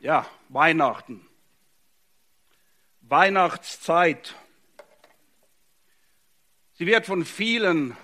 [0.00, 1.26] Ja, Weihnachten.
[3.02, 4.34] Weihnachtszeit.
[6.72, 7.94] Sie wird von vielen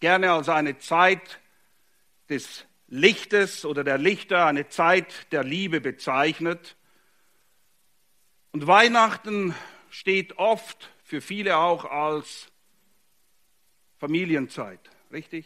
[0.00, 1.40] gerne als eine Zeit
[2.30, 6.74] des Lichtes oder der Lichter, eine Zeit der Liebe bezeichnet.
[8.52, 9.54] Und Weihnachten
[9.90, 12.50] steht oft für viele auch als
[13.98, 14.80] Familienzeit,
[15.12, 15.44] richtig?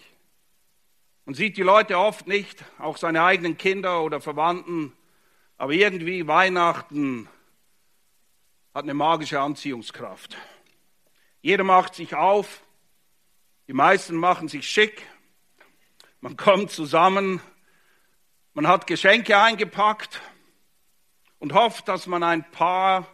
[1.24, 4.92] Man sieht die Leute oft nicht, auch seine eigenen Kinder oder Verwandten,
[5.58, 7.28] aber irgendwie Weihnachten
[8.72, 10.36] hat eine magische Anziehungskraft.
[11.42, 12.62] Jeder macht sich auf,
[13.66, 15.04] die meisten machen sich schick,
[16.20, 17.40] man kommt zusammen,
[18.54, 20.20] man hat Geschenke eingepackt
[21.38, 23.06] und hofft, dass man ein paar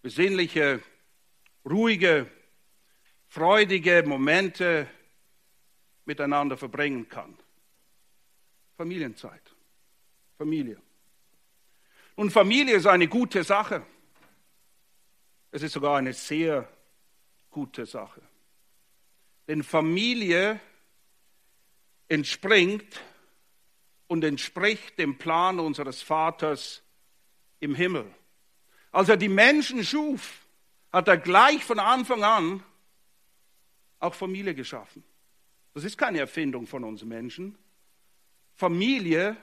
[0.00, 0.80] besinnliche,
[1.64, 2.30] ruhige,
[3.26, 4.88] freudige Momente
[6.04, 7.36] miteinander verbringen kann.
[8.76, 9.54] Familienzeit,
[10.38, 10.80] Familie.
[12.20, 13.82] Und Familie ist eine gute Sache.
[15.52, 16.68] Es ist sogar eine sehr
[17.48, 18.20] gute Sache.
[19.48, 20.60] Denn Familie
[22.08, 23.00] entspringt
[24.06, 26.82] und entspricht dem Plan unseres Vaters
[27.58, 28.04] im Himmel.
[28.92, 30.46] Als er die Menschen schuf,
[30.92, 32.62] hat er gleich von Anfang an
[33.98, 35.02] auch Familie geschaffen.
[35.72, 37.56] Das ist keine Erfindung von uns Menschen.
[38.56, 39.38] Familie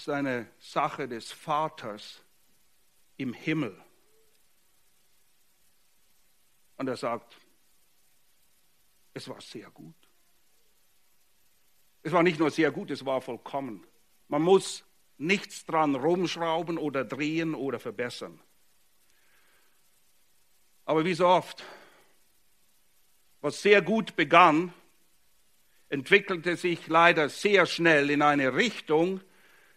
[0.00, 2.22] ist eine Sache des Vaters
[3.18, 3.78] im Himmel.
[6.78, 7.36] Und er sagt,
[9.12, 9.94] es war sehr gut.
[12.02, 13.86] Es war nicht nur sehr gut, es war vollkommen.
[14.28, 14.84] Man muss
[15.18, 18.40] nichts dran rumschrauben oder drehen oder verbessern.
[20.86, 21.62] Aber wie so oft,
[23.42, 24.72] was sehr gut begann,
[25.90, 29.20] entwickelte sich leider sehr schnell in eine Richtung,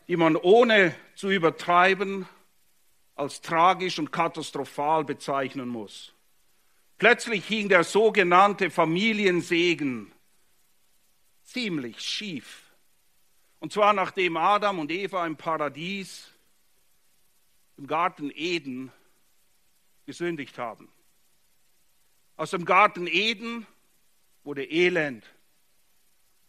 [0.08, 2.28] die man ohne zu übertreiben
[3.16, 6.14] als tragisch und katastrophal bezeichnen muss.
[6.98, 10.12] Plötzlich hing der sogenannte Familiensegen
[11.44, 12.64] ziemlich schief.
[13.60, 16.28] Und zwar nachdem Adam und Eva im Paradies,
[17.78, 18.92] im Garten Eden,
[20.06, 20.92] gesündigt haben.
[22.36, 23.66] Aus dem Garten Eden
[24.44, 25.26] wurde Elend.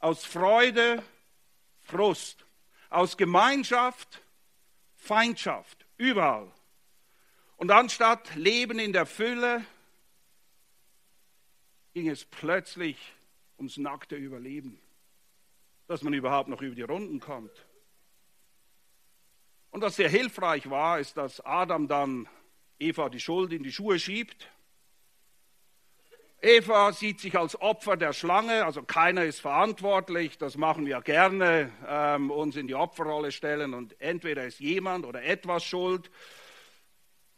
[0.01, 1.03] Aus Freude
[1.83, 2.44] Frust.
[2.95, 4.23] Aus Gemeinschaft
[4.95, 5.85] Feindschaft.
[5.99, 6.51] Überall.
[7.57, 9.65] Und anstatt Leben in der Fülle
[11.93, 12.97] ging es plötzlich
[13.59, 14.81] ums nackte Überleben,
[15.89, 17.67] dass man überhaupt noch über die Runden kommt.
[19.71, 22.29] Und was sehr hilfreich war, ist, dass Adam dann
[22.79, 24.49] Eva die Schuld in die Schuhe schiebt.
[26.45, 31.73] Eva sieht sich als Opfer der Schlange, also keiner ist verantwortlich, das machen wir gerne,
[31.89, 36.11] ähm, uns in die Opferrolle stellen und entweder ist jemand oder etwas schuld.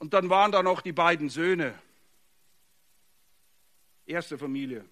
[0.01, 1.79] Und dann waren da noch die beiden Söhne,
[4.07, 4.85] erste Familie.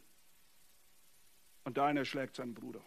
[1.64, 2.82] Und der eine schlägt seinen Bruder.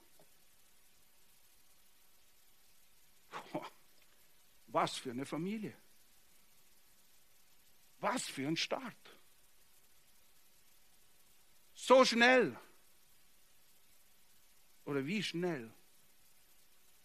[4.67, 5.73] Was für eine Familie.
[7.99, 9.06] Was für ein Start.
[11.87, 12.53] So schnell.
[14.83, 15.71] Oder wie schnell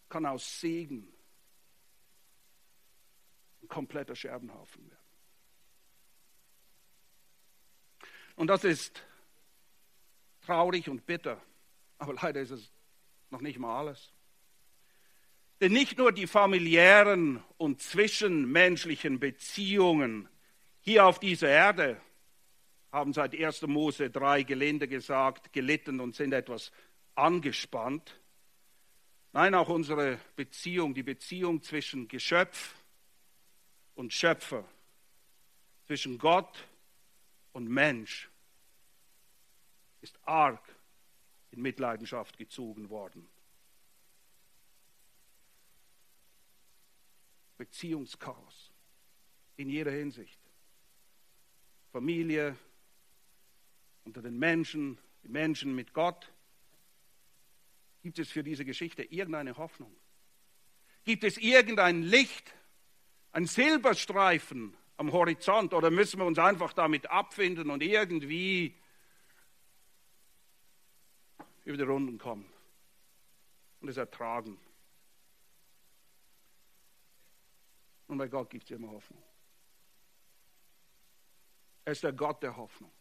[0.08, 1.06] kann aus Segen
[3.62, 5.06] ein kompletter Scherbenhaufen werden.
[8.34, 9.04] Und das ist
[10.40, 11.40] traurig und bitter,
[11.98, 12.72] aber leider ist es
[13.30, 14.12] noch nicht mal alles.
[15.60, 20.28] Denn nicht nur die familiären und zwischenmenschlichen Beziehungen
[20.80, 22.00] hier auf dieser Erde
[22.92, 23.62] haben seit 1.
[23.62, 26.70] Mose 3 gelinde gesagt, gelitten und sind etwas
[27.14, 28.20] angespannt.
[29.32, 32.74] Nein, auch unsere Beziehung, die Beziehung zwischen Geschöpf
[33.94, 34.68] und Schöpfer,
[35.86, 36.68] zwischen Gott
[37.52, 38.30] und Mensch,
[40.02, 40.62] ist arg
[41.50, 43.26] in Mitleidenschaft gezogen worden.
[47.56, 48.70] Beziehungschaos
[49.56, 50.40] in jeder Hinsicht.
[51.92, 52.56] Familie,
[54.04, 56.32] unter den Menschen, die Menschen mit Gott.
[58.02, 59.94] Gibt es für diese Geschichte irgendeine Hoffnung?
[61.04, 62.54] Gibt es irgendein Licht,
[63.32, 68.74] ein Silberstreifen am Horizont oder müssen wir uns einfach damit abfinden und irgendwie
[71.64, 72.50] über die Runden kommen
[73.80, 74.58] und es ertragen?
[78.08, 79.22] Und bei Gott gibt es immer Hoffnung.
[81.84, 82.92] Er ist der Gott der Hoffnung.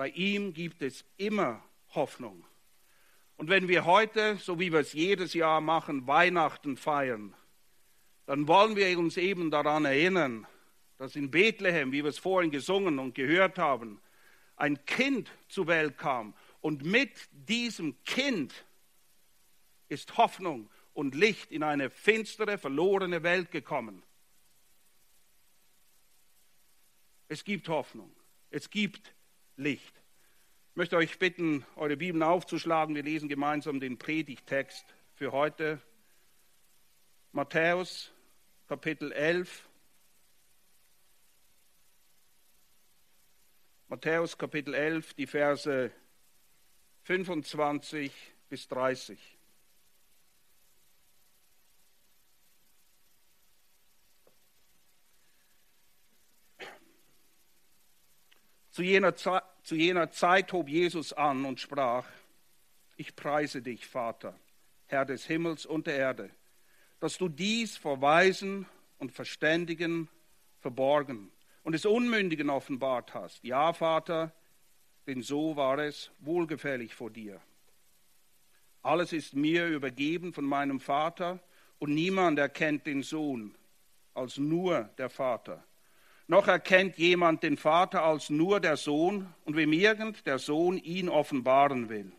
[0.00, 2.42] Bei ihm gibt es immer Hoffnung.
[3.36, 7.34] Und wenn wir heute, so wie wir es jedes Jahr machen, Weihnachten feiern,
[8.24, 10.46] dann wollen wir uns eben daran erinnern,
[10.96, 14.00] dass in Bethlehem, wie wir es vorhin gesungen und gehört haben,
[14.56, 16.32] ein Kind zur Welt kam.
[16.62, 18.54] Und mit diesem Kind
[19.90, 24.02] ist Hoffnung und Licht in eine finstere, verlorene Welt gekommen.
[27.28, 28.10] Es gibt Hoffnung,
[28.48, 29.14] es gibt
[29.60, 29.94] Licht.
[30.70, 32.94] Ich möchte euch bitten, eure Bibeln aufzuschlagen.
[32.94, 35.80] Wir lesen gemeinsam den Predigtext für heute.
[37.32, 38.10] Matthäus
[38.68, 39.68] Kapitel 11.
[43.88, 45.90] Matthäus Kapitel 11, die Verse
[47.02, 48.12] 25
[48.48, 49.39] bis 30.
[58.80, 62.06] Zu jener, Zeit, zu jener Zeit hob Jesus an und sprach,
[62.96, 64.34] ich preise dich, Vater,
[64.86, 66.30] Herr des Himmels und der Erde,
[66.98, 68.64] dass du dies vor Weisen
[68.96, 70.08] und Verständigen
[70.60, 71.30] verborgen
[71.62, 73.44] und des Unmündigen offenbart hast.
[73.44, 74.32] Ja, Vater,
[75.06, 77.38] denn so war es wohlgefällig vor dir.
[78.80, 81.38] Alles ist mir übergeben von meinem Vater
[81.80, 83.54] und niemand erkennt den Sohn
[84.14, 85.62] als nur der Vater
[86.30, 91.08] noch erkennt jemand den Vater als nur der Sohn und wem irgend der Sohn ihn
[91.08, 92.12] offenbaren will.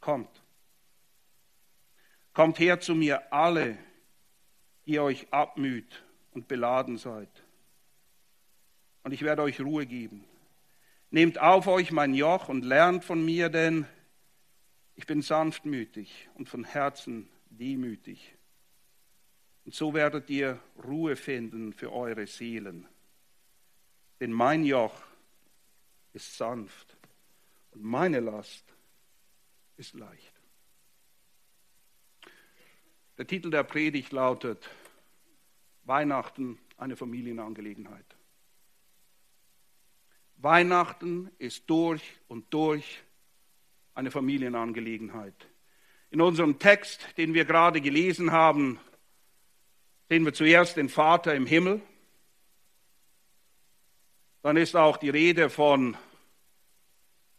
[0.00, 0.42] Kommt.
[2.32, 3.76] Kommt her zu mir alle,
[4.86, 6.02] die euch abmüht
[6.32, 7.28] und beladen seid.
[9.02, 10.24] Und ich werde euch Ruhe geben.
[11.10, 13.84] Nehmt auf euch mein Joch und lernt von mir, denn
[14.94, 18.35] ich bin sanftmütig und von Herzen demütig
[19.66, 22.86] und so werdet ihr Ruhe finden für eure Seelen.
[24.20, 24.94] Denn mein Joch
[26.12, 26.96] ist sanft
[27.72, 28.64] und meine Last
[29.76, 30.32] ist leicht.
[33.18, 34.70] Der Titel der Predigt lautet
[35.82, 38.06] Weihnachten eine Familienangelegenheit.
[40.36, 43.02] Weihnachten ist durch und durch
[43.94, 45.48] eine Familienangelegenheit.
[46.10, 48.78] In unserem Text, den wir gerade gelesen haben,
[50.08, 51.82] sehen wir zuerst den Vater im Himmel.
[54.42, 55.96] Dann ist auch die Rede von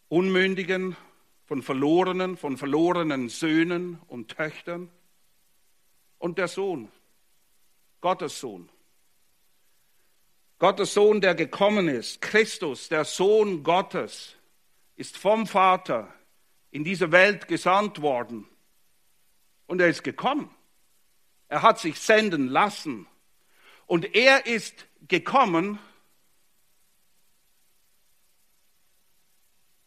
[0.10, 0.98] Unmündigen,
[1.46, 4.90] von Verlorenen, von verlorenen Söhnen und Töchtern.
[6.18, 6.92] Und der Sohn,
[8.02, 8.70] Gottes Sohn.
[10.60, 14.36] Gottes Sohn, der gekommen ist, Christus, der Sohn Gottes,
[14.96, 16.12] ist vom Vater
[16.72, 18.48] in diese Welt gesandt worden.
[19.68, 20.50] Und er ist gekommen.
[21.50, 23.08] Er hat sich senden lassen.
[23.86, 25.80] Und er ist gekommen,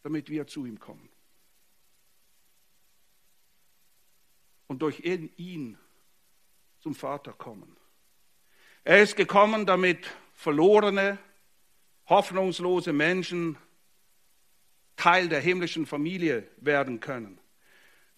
[0.03, 1.09] damit wir zu ihm kommen.
[4.67, 5.77] Und durch ihn
[6.79, 7.77] zum Vater kommen.
[8.83, 11.19] Er ist gekommen, damit verlorene,
[12.07, 13.57] hoffnungslose Menschen
[14.95, 17.40] Teil der himmlischen Familie werden können.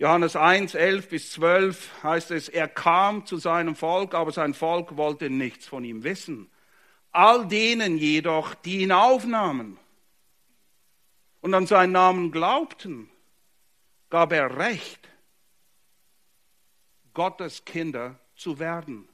[0.03, 4.97] Johannes 1, 11 bis 12 heißt es, er kam zu seinem Volk, aber sein Volk
[4.97, 6.51] wollte nichts von ihm wissen.
[7.13, 9.79] All denen jedoch, die ihn aufnahmen
[11.39, 13.09] und an seinen Namen glaubten,
[14.09, 15.07] gab er Recht,
[17.13, 19.07] Gottes Kinder zu werden.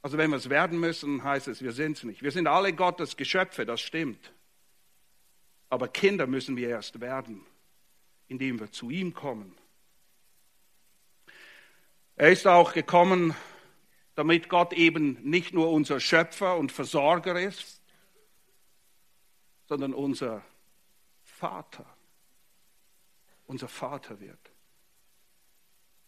[0.00, 2.22] Also wenn wir es werden müssen, heißt es, wir sind es nicht.
[2.22, 4.32] Wir sind alle Gottes Geschöpfe, das stimmt.
[5.68, 7.44] Aber Kinder müssen wir erst werden
[8.30, 9.52] indem wir zu ihm kommen.
[12.14, 13.34] Er ist auch gekommen,
[14.14, 17.82] damit Gott eben nicht nur unser Schöpfer und Versorger ist,
[19.66, 20.44] sondern unser
[21.24, 21.84] Vater,
[23.46, 24.38] unser Vater wird.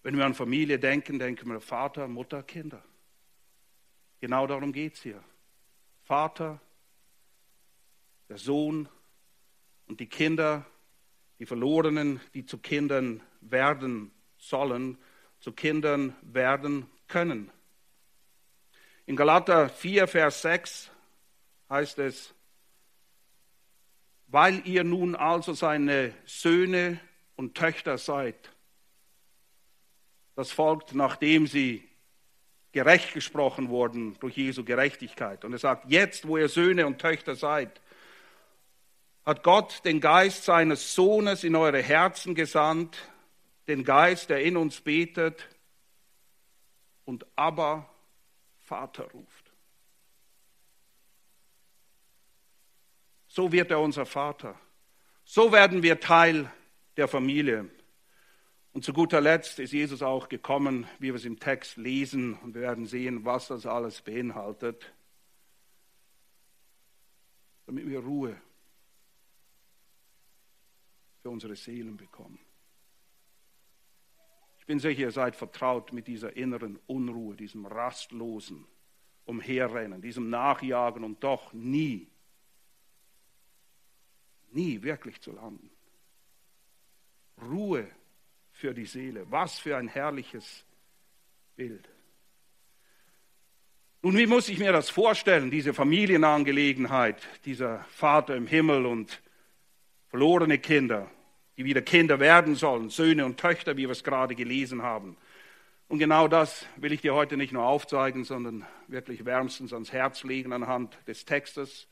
[0.04, 2.84] Wenn wir an Familie denken, denken wir Vater, Mutter, Kinder.
[4.20, 5.22] Genau darum geht es hier.
[6.04, 6.60] Vater,
[8.28, 8.88] der Sohn
[9.86, 10.64] und die Kinder
[11.42, 14.96] die Verlorenen, die zu Kindern werden sollen,
[15.40, 17.50] zu Kindern werden können.
[19.06, 20.92] In Galater 4, Vers 6
[21.68, 22.32] heißt es,
[24.28, 27.00] weil ihr nun also seine Söhne
[27.34, 28.52] und Töchter seid,
[30.36, 31.82] das folgt, nachdem sie
[32.70, 35.44] gerecht gesprochen wurden durch Jesu Gerechtigkeit.
[35.44, 37.80] Und er sagt, jetzt, wo ihr Söhne und Töchter seid,
[39.24, 42.98] hat Gott den Geist seines Sohnes in eure Herzen gesandt,
[43.68, 45.48] den Geist, der in uns betet
[47.04, 47.88] und aber
[48.58, 49.52] Vater ruft.
[53.28, 54.58] So wird er unser Vater.
[55.24, 56.50] So werden wir Teil
[56.96, 57.70] der Familie.
[58.72, 62.54] Und zu guter Letzt ist Jesus auch gekommen, wie wir es im Text lesen, und
[62.54, 64.92] wir werden sehen, was das alles beinhaltet,
[67.66, 68.36] damit wir Ruhe
[71.22, 72.38] für unsere Seelen bekommen.
[74.58, 78.66] Ich bin sicher, ihr seid vertraut mit dieser inneren Unruhe, diesem rastlosen
[79.24, 82.08] Umherrennen, diesem Nachjagen und doch nie,
[84.50, 85.70] nie wirklich zu landen.
[87.40, 87.88] Ruhe
[88.50, 89.30] für die Seele.
[89.30, 90.64] Was für ein herrliches
[91.56, 91.88] Bild.
[94.02, 99.22] Nun, wie muss ich mir das vorstellen, diese Familienangelegenheit, dieser Vater im Himmel und
[100.12, 101.10] verlorene Kinder,
[101.56, 105.16] die wieder Kinder werden sollen, Söhne und Töchter, wie wir es gerade gelesen haben.
[105.88, 110.22] Und genau das will ich dir heute nicht nur aufzeigen, sondern wirklich wärmstens ans Herz
[110.22, 111.88] legen anhand des Textes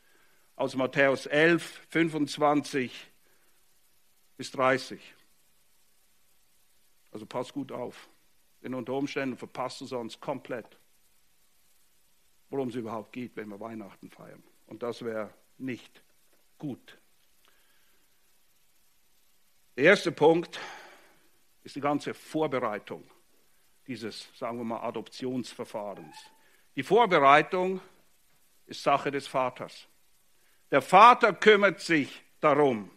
[0.55, 3.11] aus Matthäus 11, 25
[4.37, 5.01] bis 30.
[7.11, 8.07] Also pass gut auf,
[8.61, 10.77] denn unter Umständen verpasst du sonst komplett,
[12.51, 14.43] worum es überhaupt geht, wenn wir Weihnachten feiern.
[14.67, 16.03] Und das wäre nicht
[16.59, 17.00] gut.
[19.81, 20.59] Der erste Punkt
[21.63, 23.03] ist die ganze Vorbereitung
[23.87, 26.15] dieses, sagen wir mal, Adoptionsverfahrens.
[26.75, 27.81] Die Vorbereitung
[28.67, 29.87] ist Sache des Vaters.
[30.69, 32.91] Der Vater kümmert sich darum.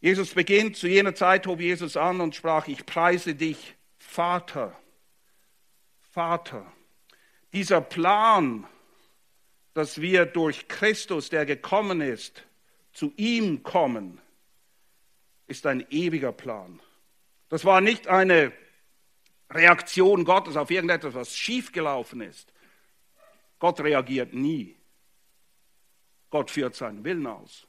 [0.00, 4.72] Jesus beginnt, zu jener Zeit hob Jesus an und sprach, ich preise dich, Vater,
[6.12, 6.64] Vater.
[7.52, 8.64] Dieser Plan,
[9.74, 12.44] dass wir durch Christus, der gekommen ist,
[12.92, 14.20] zu ihm kommen,
[15.46, 16.80] ist ein ewiger Plan.
[17.48, 18.52] Das war nicht eine
[19.50, 22.52] Reaktion Gottes auf irgendetwas, was schiefgelaufen ist.
[23.58, 24.76] Gott reagiert nie.
[26.30, 27.66] Gott führt seinen Willen aus.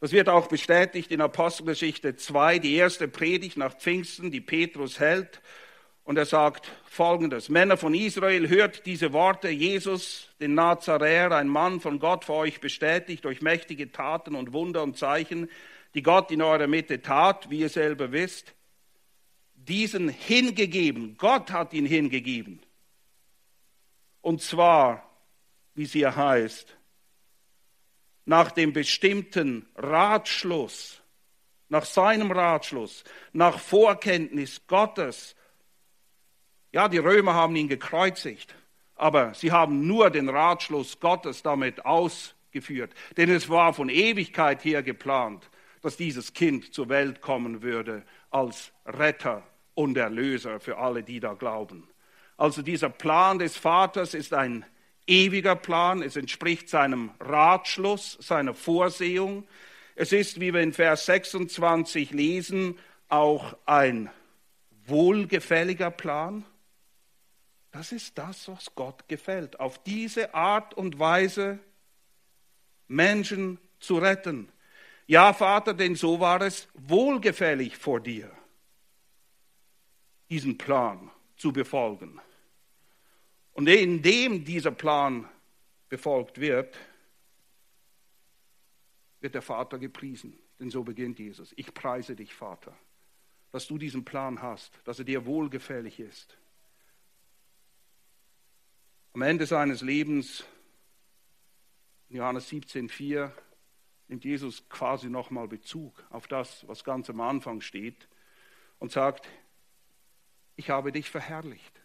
[0.00, 5.40] Das wird auch bestätigt in Apostelgeschichte 2, die erste Predigt nach Pfingsten, die Petrus hält.
[6.02, 11.80] Und er sagt folgendes, Männer von Israel, hört diese Worte, Jesus, den Nazaräer, ein Mann
[11.80, 15.48] von Gott für euch bestätigt durch mächtige Taten und Wunder und Zeichen,
[15.94, 18.54] die Gott in eurer Mitte tat, wie ihr selber wisst,
[19.54, 22.60] diesen hingegeben, Gott hat ihn hingegeben.
[24.20, 25.08] Und zwar,
[25.74, 26.76] wie es hier heißt,
[28.24, 31.02] nach dem bestimmten Ratschluss,
[31.68, 35.36] nach seinem Ratschluss, nach Vorkenntnis Gottes.
[36.72, 38.54] Ja, die Römer haben ihn gekreuzigt,
[38.94, 44.82] aber sie haben nur den Ratschluss Gottes damit ausgeführt, denn es war von Ewigkeit her
[44.82, 45.48] geplant,
[45.84, 49.42] dass dieses Kind zur Welt kommen würde als Retter
[49.74, 51.86] und Erlöser für alle, die da glauben.
[52.38, 54.64] Also dieser Plan des Vaters ist ein
[55.06, 59.46] ewiger Plan, es entspricht seinem Ratschluss, seiner Vorsehung.
[59.94, 62.78] Es ist, wie wir in Vers 26 lesen,
[63.10, 64.08] auch ein
[64.86, 66.46] wohlgefälliger Plan.
[67.72, 69.60] Das ist das, was Gott gefällt.
[69.60, 71.58] Auf diese Art und Weise
[72.88, 74.48] Menschen zu retten.
[75.06, 78.30] Ja, Vater, denn so war es wohlgefällig vor dir,
[80.30, 82.20] diesen Plan zu befolgen.
[83.52, 85.28] Und indem dieser Plan
[85.88, 86.76] befolgt wird,
[89.20, 90.38] wird der Vater gepriesen.
[90.58, 91.52] Denn so beginnt Jesus.
[91.56, 92.76] Ich preise dich, Vater,
[93.52, 96.36] dass du diesen Plan hast, dass er dir wohlgefällig ist.
[99.12, 100.44] Am Ende seines Lebens,
[102.08, 103.30] in Johannes 17,4,
[104.08, 108.08] nimmt Jesus quasi nochmal Bezug auf das, was ganz am Anfang steht
[108.78, 109.28] und sagt,
[110.56, 111.80] ich habe dich verherrlicht.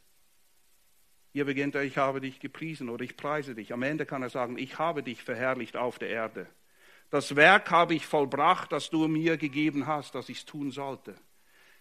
[1.31, 3.71] Hier beginnt er, ich habe dich gepriesen oder ich preise dich.
[3.71, 6.47] Am Ende kann er sagen, ich habe dich verherrlicht auf der Erde.
[7.11, 11.15] Das Werk habe ich vollbracht, das du mir gegeben hast, dass ich es tun sollte.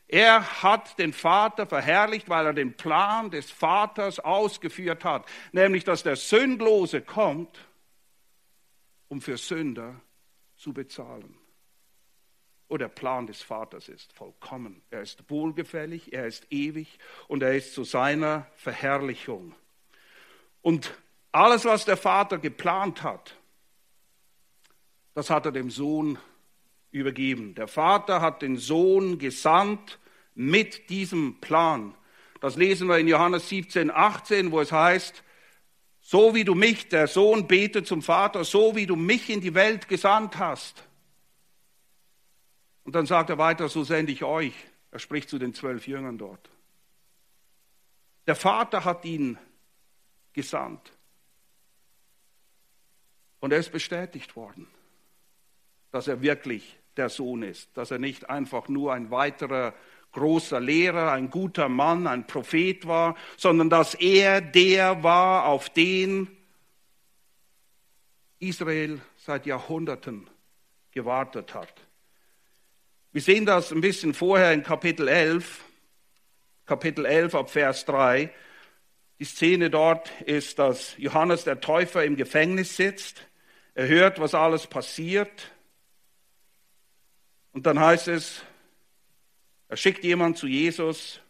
[0.07, 6.03] Er hat den Vater verherrlicht, weil er den Plan des Vaters ausgeführt hat, nämlich dass
[6.03, 7.59] der Sündlose kommt,
[9.09, 10.01] um für Sünder
[10.59, 11.35] zu bezahlen.
[12.69, 14.83] Oh, der Plan des Vaters ist vollkommen.
[14.91, 19.55] Er ist wohlgefällig, er ist ewig und er ist zu seiner Verherrlichung.
[20.61, 20.93] Und
[21.33, 23.37] alles, was der Vater geplant hat,
[25.15, 26.19] das hat er dem Sohn
[26.91, 27.55] übergeben.
[27.55, 29.99] Der Vater hat den Sohn gesandt
[30.35, 31.95] mit diesem Plan.
[32.41, 35.25] Das lesen wir in Johannes 17, 18, wo es heißt,
[36.11, 39.53] so wie du mich, der Sohn betet zum Vater, so wie du mich in die
[39.53, 40.83] Welt gesandt hast,
[42.85, 44.55] und dann sagt er weiter, so sende ich euch.
[44.91, 46.49] Er spricht zu den zwölf Jüngern dort.
[48.27, 49.37] Der Vater hat ihn
[50.33, 50.91] gesandt.
[53.41, 54.67] Und er ist bestätigt worden,
[55.91, 59.75] dass er wirklich der Sohn ist, dass er nicht einfach nur ein weiterer
[60.19, 66.29] großer Lehrer, ein guter Mann, ein Prophet war, sondern dass er der war, auf den
[68.41, 70.29] Israel seit Jahrhunderten
[70.91, 71.73] gewartet hat.
[73.13, 75.65] Wir sehen das ein bisschen vorher in Kapitel 11,
[76.67, 78.31] Kapitel 11 ab Vers 3.
[79.21, 83.23] Die Szene dort ist, dass Johannes der Täufer im Gefängnis sitzt.
[83.75, 85.53] Er hört, was alles passiert.
[87.53, 88.43] Und dann heißt es,
[89.69, 91.21] er schickt jemand zu Jesus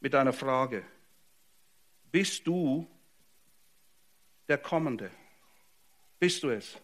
[0.00, 0.84] mit einer Frage.
[2.10, 2.86] Bist du
[4.48, 5.10] der Kommende?
[6.18, 6.78] Bist du es?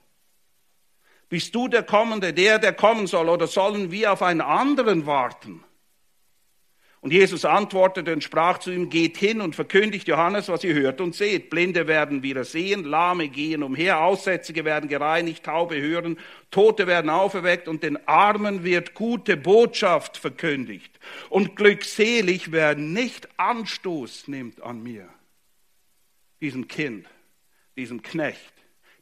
[1.29, 5.65] Bist du der Kommende, der, der kommen soll, oder sollen wir auf einen anderen warten?
[7.05, 11.03] Und Jesus antwortete und sprach zu ihm, geht hin und verkündigt Johannes, was ihr hört
[11.03, 11.51] und seht.
[11.51, 16.19] Blinde werden wieder sehen, Lahme gehen umher, Aussätzige werden gereinigt, Taube hören,
[16.51, 20.99] Tote werden auferweckt und den Armen wird gute Botschaft verkündigt.
[21.29, 25.07] Und glückselig, wer nicht Anstoß nimmt an mir,
[26.41, 27.07] diesem Kind,
[27.77, 28.55] diesem Knecht,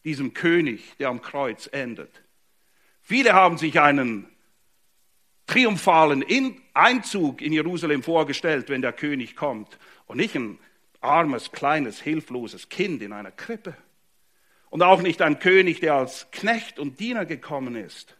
[0.03, 2.21] diesem König, der am Kreuz endet.
[3.01, 4.27] Viele haben sich einen
[5.53, 6.25] triumphalen
[6.73, 9.79] Einzug in Jerusalem vorgestellt, wenn der König kommt.
[10.07, 10.59] Und nicht ein
[11.03, 13.77] armes, kleines, hilfloses Kind in einer Krippe.
[14.71, 18.17] Und auch nicht ein König, der als Knecht und Diener gekommen ist.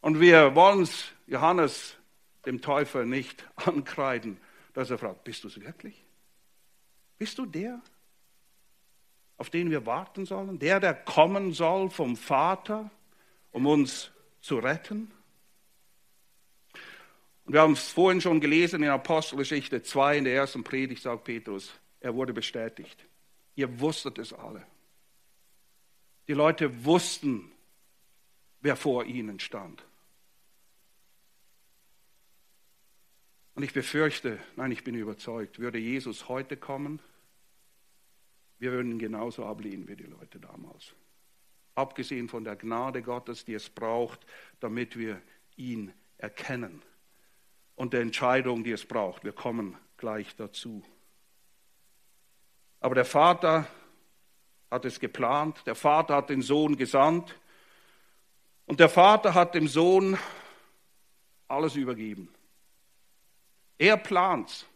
[0.00, 1.96] Und wir wollen es Johannes,
[2.46, 4.38] dem Täufer, nicht ankreiden,
[4.72, 6.04] dass er fragt, bist du es wirklich?
[7.16, 7.80] Bist du der,
[9.36, 10.58] auf den wir warten sollen?
[10.58, 12.90] Der, der kommen soll vom Vater,
[13.52, 14.10] um uns
[14.40, 15.12] zu retten?
[17.44, 21.24] Und wir haben es vorhin schon gelesen in Apostelgeschichte 2, in der ersten Predigt, sagt
[21.24, 23.06] Petrus, er wurde bestätigt.
[23.54, 24.66] Ihr wusstet es alle.
[26.26, 27.52] Die Leute wussten,
[28.60, 29.84] wer vor ihnen stand.
[33.54, 37.00] Und ich befürchte, nein, ich bin überzeugt, würde Jesus heute kommen,
[38.58, 40.94] wir würden genauso ablehnen wie die Leute damals.
[41.74, 44.24] Abgesehen von der Gnade Gottes, die es braucht,
[44.60, 45.20] damit wir
[45.56, 46.82] ihn erkennen
[47.76, 49.24] und der Entscheidung, die es braucht.
[49.24, 50.84] Wir kommen gleich dazu.
[52.80, 53.66] Aber der Vater
[54.70, 57.38] hat es geplant, der Vater hat den Sohn gesandt
[58.66, 60.18] und der Vater hat dem Sohn
[61.48, 62.28] alles übergeben.
[63.78, 64.66] Er plant's,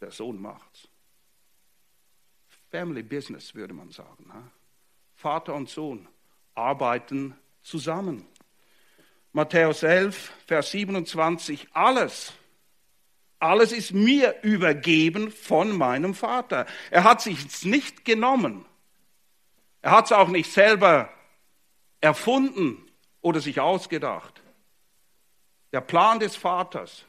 [0.00, 0.88] der Sohn macht's.
[2.70, 4.52] Family Business würde man sagen.
[5.14, 6.08] Vater und Sohn
[6.54, 8.26] arbeiten zusammen.
[9.32, 12.32] Matthäus 11, Vers 27, alles,
[13.38, 16.66] alles ist mir übergeben von meinem Vater.
[16.90, 18.66] Er hat sich nicht genommen.
[19.82, 21.10] Er hat es auch nicht selber
[22.00, 22.84] erfunden
[23.22, 24.42] oder sich ausgedacht.
[25.72, 27.06] Der Plan des Vaters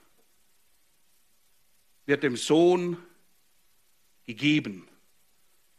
[2.06, 2.98] wird dem Sohn
[4.26, 4.88] gegeben.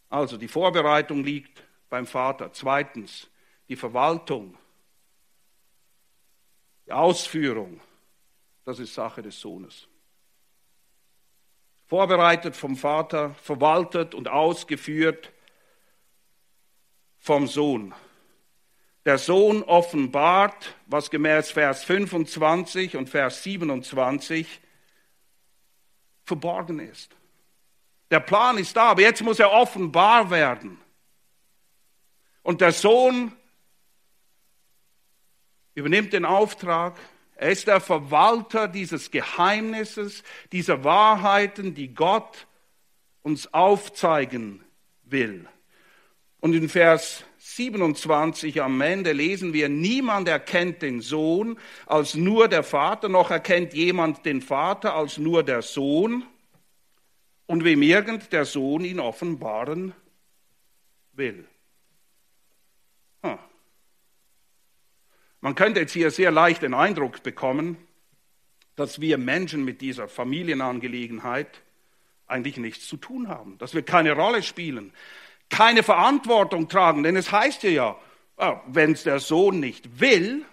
[0.09, 2.53] Also die Vorbereitung liegt beim Vater.
[2.53, 3.29] Zweitens,
[3.69, 4.59] die Verwaltung
[6.93, 7.81] Ausführung,
[8.65, 9.89] das ist Sache des Sohnes.
[11.87, 15.33] Vorbereitet vom Vater, verwaltet und ausgeführt
[17.19, 17.95] vom Sohn.
[19.05, 24.61] Der Sohn offenbart, was gemäß Vers 25 und Vers 27
[26.25, 27.15] verborgen ist.
[28.11, 30.81] Der Plan ist da, aber jetzt muss er offenbar werden.
[32.43, 33.33] Und der Sohn
[35.75, 36.99] übernimmt den Auftrag.
[37.37, 42.47] Er ist der Verwalter dieses Geheimnisses, dieser Wahrheiten, die Gott
[43.23, 44.65] uns aufzeigen
[45.05, 45.49] will.
[46.41, 52.63] Und in Vers 27 am Ende lesen wir, niemand erkennt den Sohn als nur der
[52.63, 56.25] Vater, noch erkennt jemand den Vater als nur der Sohn
[57.47, 59.95] und wem irgend der Sohn ihn offenbaren
[61.13, 61.47] will.
[65.43, 67.77] Man könnte jetzt hier sehr leicht den Eindruck bekommen,
[68.77, 71.63] dass wir Menschen mit dieser Familienangelegenheit
[72.29, 74.93] eigentlich nichts zu tun haben, dass wir keine Rolle spielen,
[75.51, 77.99] keine Verantwortung tragen, denn es heißt ja,
[78.37, 80.47] ah, wenn es der Sohn nicht will,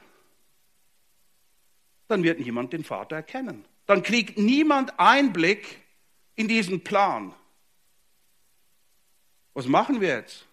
[2.08, 3.66] dann wird niemand den Vater erkennen.
[3.86, 5.82] Dann kriegt niemand Einblick
[6.36, 7.34] in diesen Plan.
[9.54, 10.48] Was machen wir jetzt?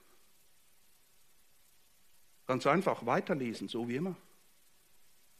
[2.46, 4.14] Ganz einfach weiterlesen, so wie immer.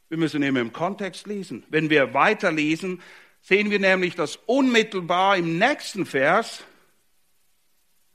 [0.09, 1.64] Wir müssen eben im Kontext lesen.
[1.69, 3.03] Wenn wir weiterlesen,
[3.42, 6.64] sehen wir nämlich, dass unmittelbar im nächsten Vers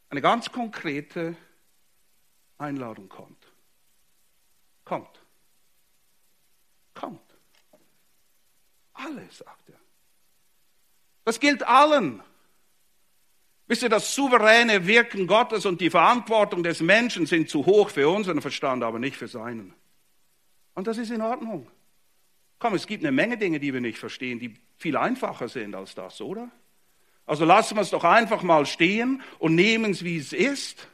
[0.10, 1.36] eine ganz konkrete
[2.58, 3.48] Einladung kommt.
[4.84, 5.22] Kommt.
[6.94, 7.22] Kommt.
[8.94, 9.80] Alle, sagt er.
[11.24, 12.22] Das gilt allen.
[13.68, 18.10] Wisst ihr, das souveräne Wirken Gottes und die Verantwortung des Menschen sind zu hoch für
[18.10, 19.74] unseren Verstand, aber nicht für seinen.
[20.74, 21.72] Und das ist in Ordnung.
[22.62, 25.96] Komm, es gibt eine Menge Dinge, die wir nicht verstehen, die viel einfacher sind als
[25.96, 26.52] das, oder?
[27.26, 30.88] Also lassen wir es doch einfach mal stehen und nehmen es, wie es ist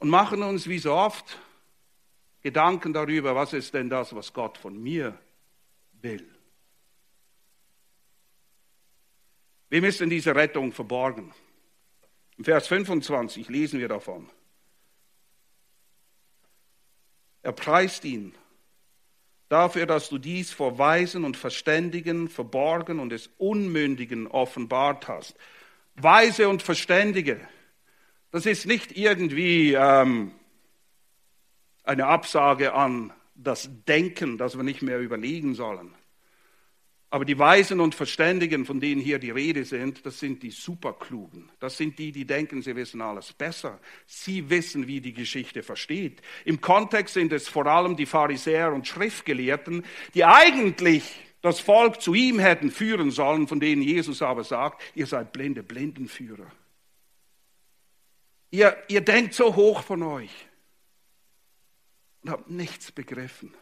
[0.00, 1.38] und machen uns wie so oft
[2.42, 5.16] Gedanken darüber, was ist denn das, was Gott von mir
[6.02, 6.28] will.
[9.68, 11.32] Wem ist denn diese Rettung verborgen?
[12.36, 14.28] Im Vers 25 lesen wir davon.
[17.42, 18.34] Er preist ihn
[19.48, 25.36] dafür, dass du dies vor Weisen und Verständigen verborgen und des Unmündigen offenbart hast.
[25.96, 27.40] Weise und Verständige,
[28.30, 30.32] das ist nicht irgendwie ähm,
[31.82, 35.94] eine Absage an das Denken, dass wir nicht mehr überlegen sollen.
[37.10, 41.50] Aber die Weisen und Verständigen, von denen hier die Rede sind, das sind die Superklugen.
[41.58, 43.80] Das sind die, die denken, sie wissen alles besser.
[44.06, 46.20] Sie wissen, wie die Geschichte versteht.
[46.44, 51.02] Im Kontext sind es vor allem die Pharisäer und Schriftgelehrten, die eigentlich
[51.40, 55.62] das Volk zu ihm hätten führen sollen, von denen Jesus aber sagt, ihr seid blinde
[55.62, 56.50] Blindenführer.
[58.50, 60.48] Ihr, ihr denkt so hoch von euch
[62.22, 63.54] und habt nichts begriffen.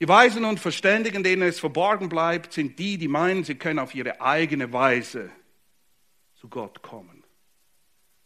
[0.00, 3.94] Die Weisen und Verständigen, denen es verborgen bleibt, sind die, die meinen, sie können auf
[3.94, 5.30] ihre eigene Weise
[6.34, 7.24] zu Gott kommen.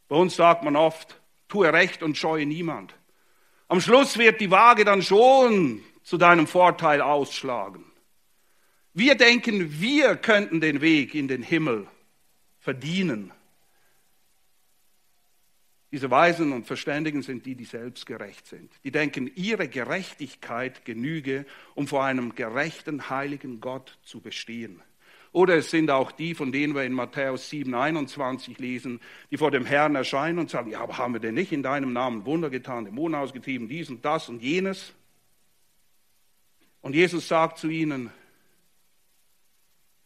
[0.08, 2.94] Bei uns sagt man oft, tue recht und scheue niemand.
[3.68, 7.84] Am Schluss wird die Waage dann schon zu deinem Vorteil ausschlagen.
[8.92, 11.86] Wir denken, wir könnten den Weg in den Himmel
[12.58, 13.32] verdienen.
[15.92, 18.70] Diese Weisen und Verständigen sind die, die selbst gerecht sind.
[18.84, 24.80] Die denken, ihre Gerechtigkeit genüge, um vor einem gerechten, heiligen Gott zu bestehen.
[25.32, 29.00] Oder es sind auch die, von denen wir in Matthäus 7, 21 lesen,
[29.30, 31.92] die vor dem Herrn erscheinen und sagen, ja, aber haben wir denn nicht in deinem
[31.92, 34.92] Namen Wunder getan, Dämonen ausgetrieben, dies und das und jenes?
[36.80, 38.10] Und Jesus sagt zu ihnen,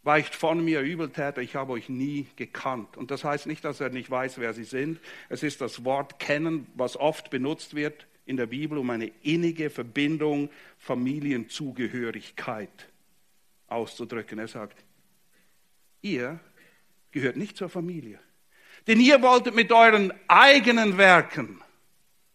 [0.05, 2.97] weicht von mir, Übeltäter, ich habe euch nie gekannt.
[2.97, 5.01] Und das heißt nicht, dass er nicht weiß, wer sie sind.
[5.29, 9.71] Es ist das Wort kennen, was oft benutzt wird in der Bibel, um eine innige
[9.71, 12.90] Verbindung, Familienzugehörigkeit
[13.67, 14.38] auszudrücken.
[14.38, 14.85] Er sagt,
[16.03, 16.38] ihr
[17.11, 18.21] gehört nicht zur Familie.
[18.87, 21.62] Denn ihr wolltet mit euren eigenen Werken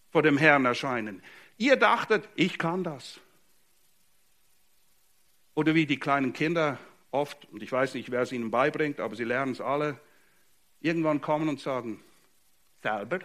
[0.09, 1.21] vor dem Herrn erscheinen.
[1.57, 3.19] Ihr dachtet, ich kann das.
[5.53, 6.79] Oder wie die kleinen Kinder
[7.11, 9.99] oft, und ich weiß nicht, wer es ihnen beibringt, aber sie lernen es alle,
[10.81, 12.03] irgendwann kommen und sagen,
[12.81, 13.19] selber.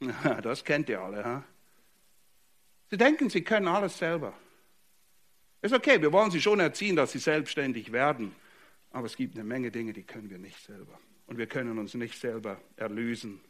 [0.42, 1.24] Das kennt ihr alle.
[1.24, 1.44] Ha?
[2.90, 4.34] Sie denken, sie können alles selber.
[5.62, 8.34] Ist okay, wir wollen sie schon erziehen, dass sie selbstständig werden.
[8.90, 10.98] Aber es gibt eine Menge Dinge, die können wir nicht selber.
[11.26, 13.40] Und wir können uns nicht selber erlösen.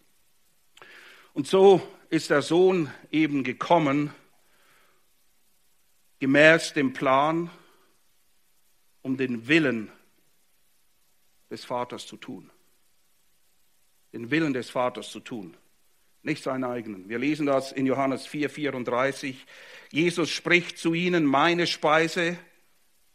[1.34, 4.14] Und so ist der Sohn eben gekommen,
[6.18, 7.50] gemäß dem Plan
[9.06, 9.88] um den Willen
[11.48, 12.50] des Vaters zu tun.
[14.12, 15.56] Den Willen des Vaters zu tun,
[16.24, 17.08] nicht seinen eigenen.
[17.08, 19.46] Wir lesen das in Johannes 4, 34.
[19.92, 22.36] Jesus spricht zu ihnen, meine Speise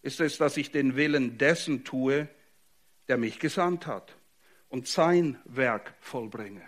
[0.02, 2.30] ist es, dass ich den Willen dessen tue,
[3.10, 4.16] der mich gesandt hat
[4.70, 6.64] und sein Werk vollbringe.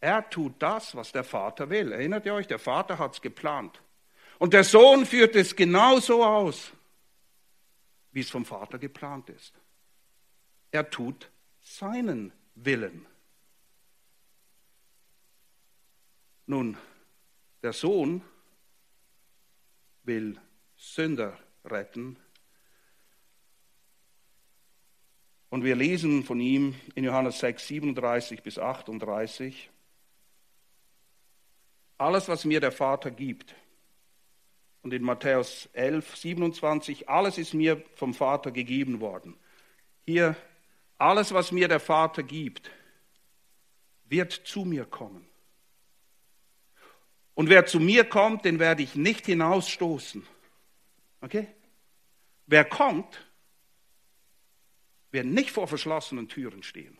[0.00, 1.92] Er tut das, was der Vater will.
[1.92, 3.80] Erinnert ihr euch, der Vater hat es geplant.
[4.40, 6.72] Und der Sohn führt es genauso aus
[8.12, 9.54] wie es vom Vater geplant ist.
[10.70, 13.06] Er tut seinen Willen.
[16.46, 16.76] Nun,
[17.62, 18.22] der Sohn
[20.02, 20.40] will
[20.76, 22.16] Sünder retten.
[25.50, 29.70] Und wir lesen von ihm in Johannes 6, 37 bis 38.
[31.98, 33.54] Alles, was mir der Vater gibt,
[34.82, 39.36] und in Matthäus 11, 27, alles ist mir vom Vater gegeben worden.
[40.06, 40.36] Hier,
[40.98, 42.70] alles, was mir der Vater gibt,
[44.06, 45.26] wird zu mir kommen.
[47.34, 50.26] Und wer zu mir kommt, den werde ich nicht hinausstoßen.
[51.20, 51.48] Okay?
[52.46, 53.26] Wer kommt,
[55.10, 56.99] wird nicht vor verschlossenen Türen stehen.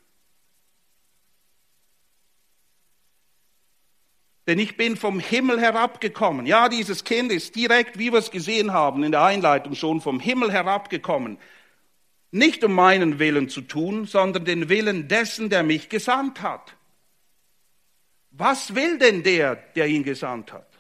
[4.51, 6.45] Denn ich bin vom Himmel herabgekommen.
[6.45, 10.19] Ja, dieses Kind ist direkt, wie wir es gesehen haben in der Einleitung schon, vom
[10.19, 11.39] Himmel herabgekommen.
[12.33, 16.75] Nicht um meinen Willen zu tun, sondern den Willen dessen, der mich gesandt hat.
[18.33, 20.71] Was will denn der, der ihn gesandt hat?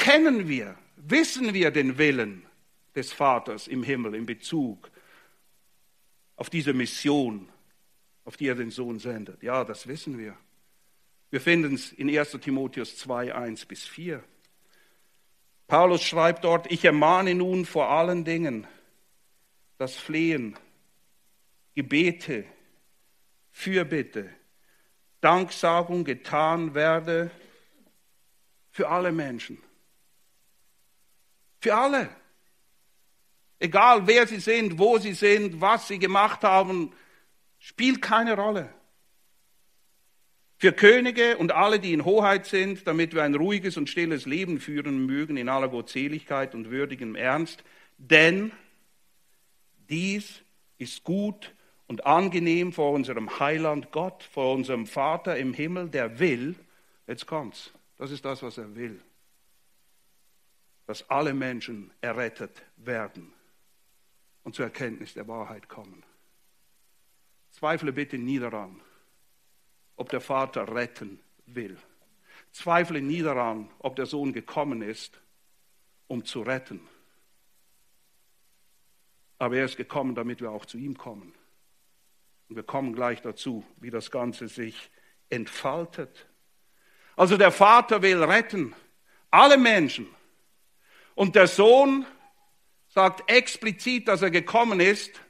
[0.00, 2.42] kennen wir, wissen wir den Willen
[2.94, 4.90] des Vaters im Himmel in Bezug
[6.36, 7.48] auf diese Mission,
[8.24, 9.42] auf die er den Sohn sendet.
[9.42, 10.36] Ja, das wissen wir.
[11.30, 14.22] Wir finden es in 1 Timotheus 2, 1 bis 4.
[15.68, 18.66] Paulus schreibt dort, ich ermahne nun vor allen Dingen,
[19.78, 20.58] dass Flehen,
[21.76, 22.44] Gebete,
[23.50, 24.28] Fürbitte,
[25.20, 27.30] Danksagung getan werde
[28.72, 29.62] für alle Menschen.
[31.60, 32.08] Für alle.
[33.60, 36.92] Egal wer sie sind, wo sie sind, was sie gemacht haben,
[37.58, 38.72] spielt keine Rolle.
[40.60, 44.60] Für Könige und alle, die in Hoheit sind, damit wir ein ruhiges und stilles Leben
[44.60, 47.64] führen mögen in aller Gottseligkeit und würdigem Ernst.
[47.96, 48.52] Denn
[49.88, 50.42] dies
[50.76, 51.54] ist gut
[51.86, 56.56] und angenehm vor unserem Heiland Gott, vor unserem Vater im Himmel, der will,
[57.06, 59.00] jetzt kommt's, das ist das, was er will,
[60.86, 63.32] dass alle Menschen errettet werden
[64.44, 66.02] und zur Erkenntnis der Wahrheit kommen.
[67.50, 68.78] Zweifle bitte nie daran,
[70.00, 71.76] ob der Vater retten will.
[72.52, 75.20] Zweifle nie daran, ob der Sohn gekommen ist,
[76.06, 76.88] um zu retten.
[79.36, 81.34] Aber er ist gekommen, damit wir auch zu ihm kommen.
[82.48, 84.90] Und wir kommen gleich dazu, wie das Ganze sich
[85.28, 86.26] entfaltet.
[87.14, 88.74] Also der Vater will retten,
[89.30, 90.08] alle Menschen.
[91.14, 92.06] Und der Sohn
[92.88, 95.20] sagt explizit, dass er gekommen ist,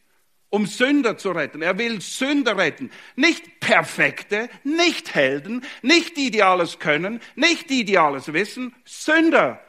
[0.50, 1.62] um Sünder zu retten.
[1.62, 2.90] Er will Sünder retten.
[3.16, 9.60] Nicht Perfekte, nicht Helden, nicht die, die alles können, nicht die, die alles wissen, Sünder.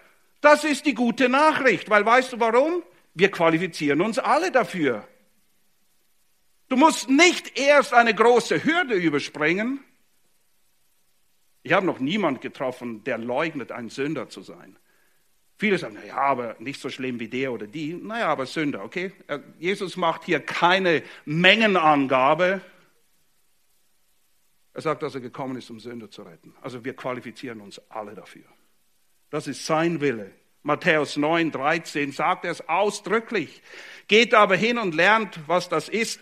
[0.41, 2.84] Das ist die gute Nachricht, weil weißt du warum?
[3.13, 5.08] Wir qualifizieren uns alle dafür.
[6.67, 9.84] Du musst nicht erst eine große Hürde überspringen.
[11.63, 14.78] Ich habe noch niemand getroffen, der leugnet, ein Sünder zu sein.
[15.62, 17.93] Viele sagen, naja, aber nicht so schlimm wie der oder die.
[17.93, 19.12] Naja, aber Sünder, okay?
[19.28, 22.62] Äh, Jesus macht hier keine Mengenangabe.
[24.74, 26.56] Er sagt, dass er gekommen ist, um Sünder zu retten.
[26.63, 28.45] Also wir qualifizieren uns alle dafür.
[29.30, 30.32] Das ist sein Wille.
[30.63, 33.62] Matthäus 9, 13 sagt er es ausdrücklich.
[34.08, 36.19] Geht aber hin und lernt, was das ist.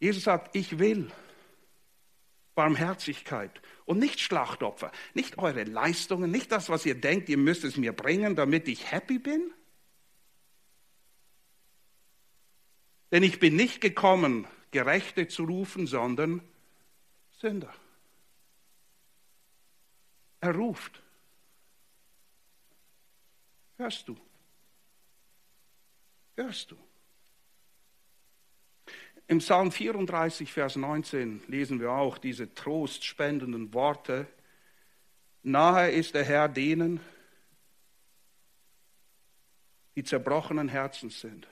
[0.00, 1.08] Jesus sagt, ich will
[2.56, 7.76] Barmherzigkeit und nicht Schlachtopfer, nicht eure Leistungen, nicht das, was ihr denkt, ihr müsst es
[7.76, 9.52] mir bringen, damit ich happy bin.
[13.12, 16.42] Denn ich bin nicht gekommen, Gerechte zu rufen, sondern
[17.38, 17.72] Sünder.
[20.40, 21.02] Er ruft.
[23.76, 24.16] Hörst du?
[26.34, 26.76] Hörst du?
[29.28, 34.28] Im Psalm 34, Vers 19 lesen wir auch diese trostspendenden Worte.
[35.42, 37.00] Nahe ist der Herr denen,
[39.96, 41.48] die zerbrochenen Herzens sind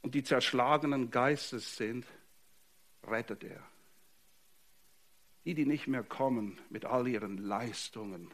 [0.00, 2.06] und die zerschlagenen Geistes sind,
[3.02, 3.62] rettet er.
[5.44, 8.30] Die, die nicht mehr kommen mit all ihren Leistungen,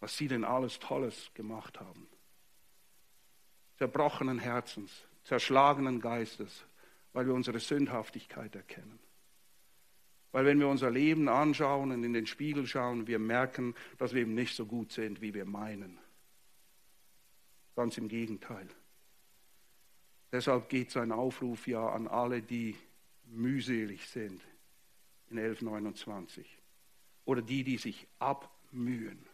[0.00, 2.08] was sie denn alles Tolles gemacht haben
[3.78, 4.90] zerbrochenen Herzens,
[5.24, 6.64] zerschlagenen Geistes,
[7.12, 8.98] weil wir unsere Sündhaftigkeit erkennen.
[10.32, 14.22] Weil wenn wir unser Leben anschauen und in den Spiegel schauen, wir merken, dass wir
[14.22, 15.98] eben nicht so gut sind, wie wir meinen.
[17.76, 18.68] Ganz im Gegenteil.
[20.32, 22.76] Deshalb geht sein Aufruf ja an alle, die
[23.26, 24.42] mühselig sind,
[25.30, 26.58] in 1129.
[27.24, 29.24] Oder die, die sich abmühen.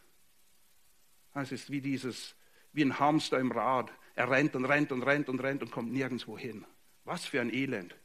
[1.33, 2.35] Es ist wie dieses,
[2.73, 3.91] wie ein Hamster im Rad.
[4.15, 6.65] Er rennt und rennt und rennt und rennt und kommt nirgendwo hin.
[7.05, 7.95] Was für ein Elend.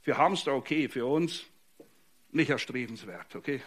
[0.00, 1.44] Für Hamster okay, für uns
[2.32, 3.60] nicht erstrebenswert, okay?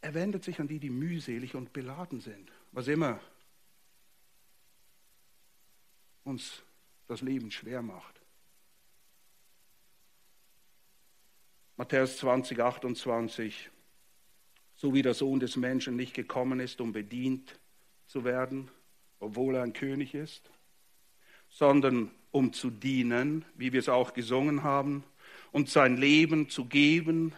[0.00, 2.52] Er wendet sich an die, die mühselig und beladen sind.
[2.72, 3.20] Was immer
[6.24, 6.62] uns
[7.06, 8.20] das Leben schwer macht.
[11.76, 13.70] Matthäus 20, 28.
[14.76, 17.58] So wie der Sohn des Menschen nicht gekommen ist, um bedient
[18.06, 18.70] zu werden,
[19.24, 20.50] obwohl er ein König ist,
[21.48, 25.04] sondern um zu dienen, wie wir es auch gesungen haben,
[25.50, 27.32] und sein Leben zu geben,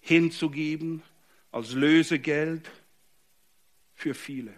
[0.00, 1.02] hinzugeben
[1.50, 2.70] als Lösegeld
[3.94, 4.52] für viele,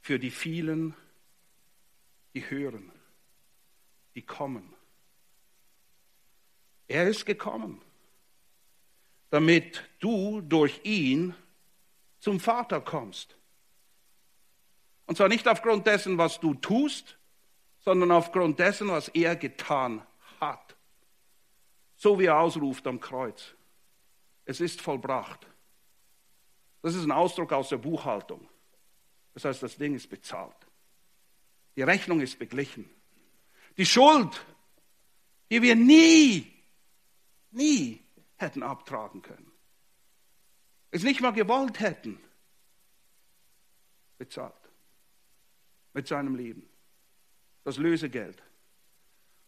[0.00, 0.94] für die vielen,
[2.34, 2.90] die hören,
[4.14, 4.74] die kommen.
[6.88, 7.80] Er ist gekommen,
[9.30, 11.34] damit du durch ihn
[12.18, 13.36] zum Vater kommst.
[15.08, 17.16] Und zwar nicht aufgrund dessen, was du tust,
[17.80, 20.06] sondern aufgrund dessen, was er getan
[20.38, 20.76] hat.
[21.96, 23.54] So wie er ausruft am Kreuz.
[24.44, 25.46] es ist vollbracht.
[26.82, 28.48] Das ist ein Ausdruck aus der Buchhaltung.
[29.32, 30.56] Das heißt, das Ding ist bezahlt.
[31.74, 32.88] Die Rechnung ist beglichen.
[33.78, 34.44] Die Schuld,
[35.50, 36.52] die wir nie,
[37.50, 38.04] nie
[38.36, 39.50] hätten abtragen können,
[40.90, 42.20] es nicht mal gewollt hätten,
[44.18, 44.67] bezahlt.
[45.94, 46.68] Mit seinem Leben.
[47.64, 48.42] Das Lösegeld.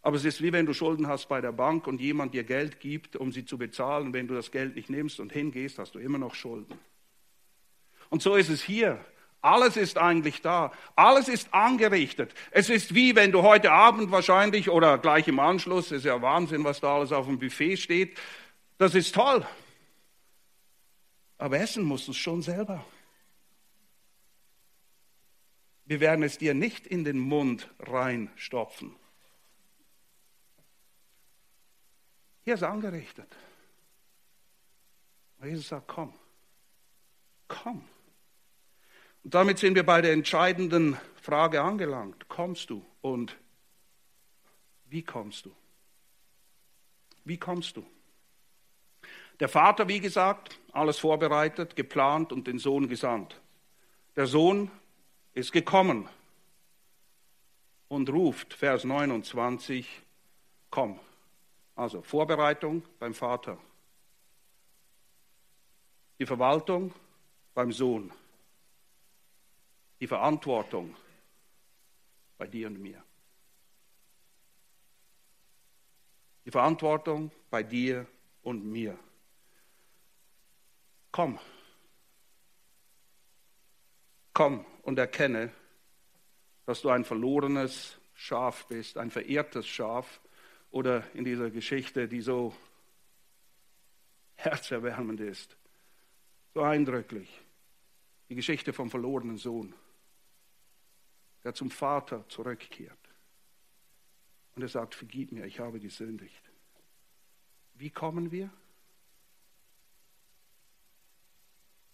[0.01, 2.79] Aber es ist wie wenn du Schulden hast bei der Bank und jemand dir Geld
[2.79, 4.13] gibt, um sie zu bezahlen.
[4.13, 6.79] Wenn du das Geld nicht nimmst und hingehst, hast du immer noch Schulden.
[8.09, 9.03] Und so ist es hier.
[9.41, 10.71] Alles ist eigentlich da.
[10.95, 12.33] Alles ist angerichtet.
[12.51, 16.63] Es ist wie wenn du heute Abend wahrscheinlich oder gleich im Anschluss, ist ja Wahnsinn,
[16.63, 18.17] was da alles auf dem Buffet steht.
[18.77, 19.45] Das ist toll.
[21.37, 22.85] Aber essen musst du es schon selber.
[25.85, 28.95] Wir werden es dir nicht in den Mund reinstopfen.
[32.43, 33.35] Hier ist angerichtet.
[35.39, 36.13] Und Jesus sagt, komm,
[37.47, 37.83] komm.
[39.23, 42.27] Und damit sind wir bei der entscheidenden Frage angelangt.
[42.27, 43.37] Kommst du und
[44.85, 45.55] wie kommst du?
[47.23, 47.85] Wie kommst du?
[49.39, 53.39] Der Vater, wie gesagt, alles vorbereitet, geplant und den Sohn gesandt.
[54.15, 54.71] Der Sohn
[55.33, 56.09] ist gekommen
[57.87, 60.01] und ruft, Vers 29,
[60.69, 60.99] komm.
[61.75, 63.57] Also Vorbereitung beim Vater,
[66.19, 66.93] die Verwaltung
[67.53, 68.11] beim Sohn,
[69.99, 70.95] die Verantwortung
[72.37, 73.03] bei dir und mir.
[76.45, 78.05] Die Verantwortung bei dir
[78.41, 78.97] und mir.
[81.11, 81.39] Komm,
[84.33, 85.51] komm und erkenne,
[86.65, 90.21] dass du ein verlorenes Schaf bist, ein verehrtes Schaf
[90.69, 92.55] oder in dieser Geschichte, die so
[94.35, 95.57] herzerwärmend ist,
[96.53, 97.41] so eindrücklich,
[98.29, 99.73] die Geschichte vom verlorenen Sohn,
[101.43, 102.97] der zum Vater zurückkehrt.
[104.55, 106.43] Und er sagt, vergib mir, ich habe gesündigt.
[107.75, 108.49] Wie kommen wir?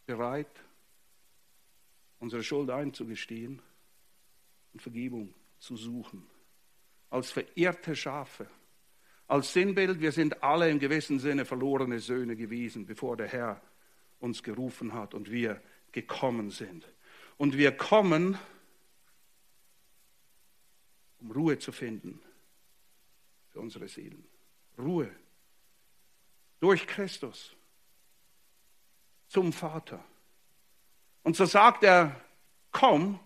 [0.05, 0.63] Bereit,
[2.19, 3.61] unsere Schuld einzugestehen
[4.73, 6.27] und Vergebung zu suchen.
[7.09, 8.47] Als verehrte Schafe
[9.27, 13.61] als Sinnbild, wir sind alle im gewissen Sinne verlorene Söhne gewesen, bevor der Herr
[14.19, 16.87] uns gerufen hat und wir gekommen sind.
[17.37, 18.37] Und wir kommen,
[21.19, 22.19] um Ruhe zu finden
[23.49, 24.25] für unsere Seelen.
[24.77, 25.11] Ruhe
[26.61, 27.53] durch Christus
[29.27, 30.03] zum Vater.
[31.27, 32.15] Und so sagt er,
[32.71, 33.19] komm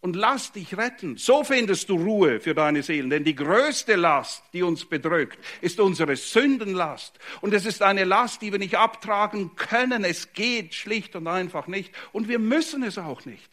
[0.00, 1.16] und lass dich retten.
[1.18, 3.10] So findest du Ruhe für deine Seelen.
[3.10, 7.16] Denn die größte Last, die uns bedrückt, ist unsere Sündenlast.
[7.42, 10.02] Und es ist eine Last, die wir nicht abtragen können.
[10.02, 11.94] Es geht schlicht und einfach nicht.
[12.10, 13.48] Und wir müssen es auch nicht.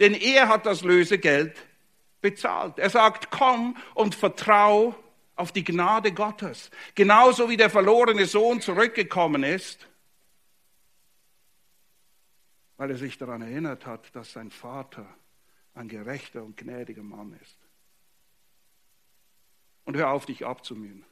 [0.00, 1.58] Denn er hat das Lösegeld
[2.22, 2.78] bezahlt.
[2.78, 4.94] Er sagt, komm und vertrau
[5.34, 6.70] auf die Gnade Gottes.
[6.94, 9.86] Genauso wie der verlorene Sohn zurückgekommen ist,
[12.76, 15.06] weil er sich daran erinnert hat, dass sein Vater
[15.74, 17.58] ein gerechter und gnädiger Mann ist.
[19.84, 21.04] Und hör auf, dich abzumühen.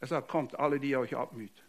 [0.00, 1.64] Er sagt, kommt, alle, die euch abmüht.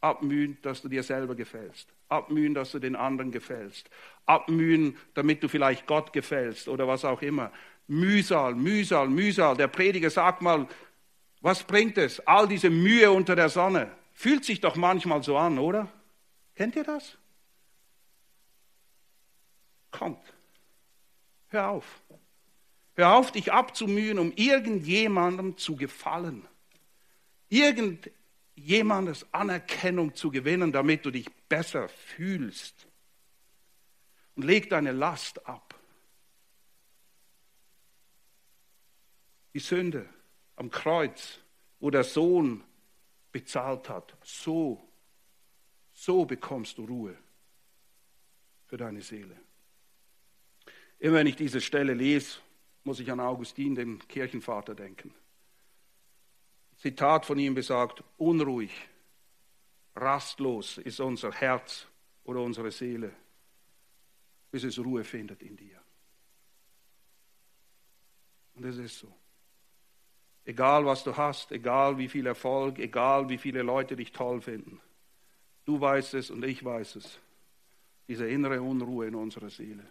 [0.00, 1.88] Abmühen, dass du dir selber gefällst.
[2.08, 3.88] Abmühen, dass du den anderen gefällst.
[4.26, 7.52] Abmühen, damit du vielleicht Gott gefällst oder was auch immer.
[7.86, 9.56] Mühsal, Mühsal, Mühsal.
[9.56, 10.66] Der Prediger sagt mal,
[11.40, 12.20] was bringt es?
[12.26, 13.90] All diese Mühe unter der Sonne.
[14.12, 15.88] Fühlt sich doch manchmal so an, oder?
[16.54, 17.16] Kennt ihr das?
[19.92, 20.34] Kommt.
[21.48, 22.02] Hör auf.
[22.94, 26.46] Hör auf, dich abzumühen, um irgendjemandem zu gefallen.
[27.48, 32.86] Irgendjemandes Anerkennung zu gewinnen, damit du dich besser fühlst.
[34.34, 35.78] Und leg deine Last ab.
[39.54, 40.08] Die Sünde
[40.56, 41.38] am Kreuz,
[41.80, 42.64] wo der Sohn
[43.32, 44.82] bezahlt hat, so,
[45.92, 47.16] so bekommst du Ruhe
[48.66, 49.36] für deine Seele.
[51.02, 52.38] Immer wenn ich diese Stelle lese,
[52.84, 55.12] muss ich an Augustin, den Kirchenvater, denken.
[56.76, 58.70] Zitat von ihm besagt, unruhig,
[59.96, 61.88] rastlos ist unser Herz
[62.22, 63.12] oder unsere Seele,
[64.52, 65.80] bis es Ruhe findet in dir.
[68.54, 69.12] Und es ist so.
[70.44, 74.80] Egal was du hast, egal wie viel Erfolg, egal wie viele Leute dich toll finden,
[75.64, 77.18] du weißt es und ich weiß es,
[78.06, 79.84] diese innere Unruhe in unserer Seele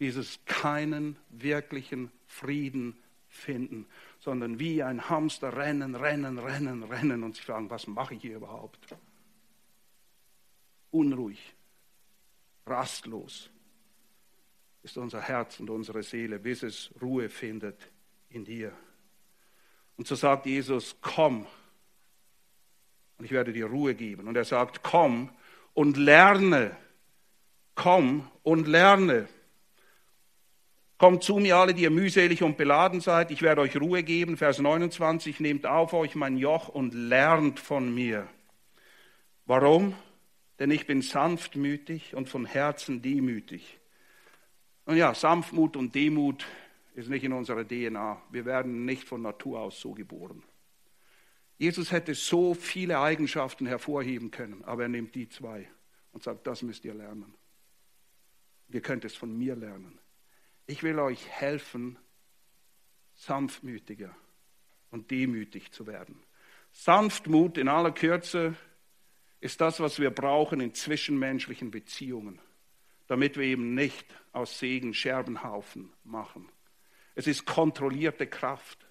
[0.00, 2.96] dieses keinen wirklichen Frieden
[3.28, 3.86] finden,
[4.18, 8.36] sondern wie ein Hamster rennen, rennen, rennen, rennen und sich fragen, was mache ich hier
[8.36, 8.78] überhaupt?
[10.90, 11.54] Unruhig,
[12.66, 13.50] rastlos
[14.82, 17.90] ist unser Herz und unsere Seele, bis es Ruhe findet
[18.30, 18.72] in dir.
[19.96, 21.46] Und so sagt Jesus, komm
[23.18, 24.28] und ich werde dir Ruhe geben.
[24.28, 25.28] Und er sagt, komm
[25.74, 26.74] und lerne,
[27.74, 29.28] komm und lerne.
[31.00, 34.36] Kommt zu mir alle, die ihr mühselig und beladen seid, ich werde euch Ruhe geben.
[34.36, 38.28] Vers 29, nehmt auf euch mein Joch und lernt von mir.
[39.46, 39.94] Warum?
[40.58, 43.78] Denn ich bin sanftmütig und von Herzen demütig.
[44.84, 46.44] Und ja, Sanftmut und Demut
[46.94, 48.20] ist nicht in unserer DNA.
[48.30, 50.42] Wir werden nicht von Natur aus so geboren.
[51.56, 55.66] Jesus hätte so viele Eigenschaften hervorheben können, aber er nimmt die zwei
[56.12, 57.32] und sagt, das müsst ihr lernen.
[58.68, 59.98] Ihr könnt es von mir lernen.
[60.70, 61.98] Ich will euch helfen,
[63.16, 64.14] sanftmütiger
[64.92, 66.22] und demütig zu werden.
[66.70, 68.54] Sanftmut in aller Kürze
[69.40, 72.38] ist das, was wir brauchen in zwischenmenschlichen Beziehungen,
[73.08, 76.48] damit wir eben nicht aus Segen Scherbenhaufen machen.
[77.16, 78.86] Es ist kontrollierte Kraft.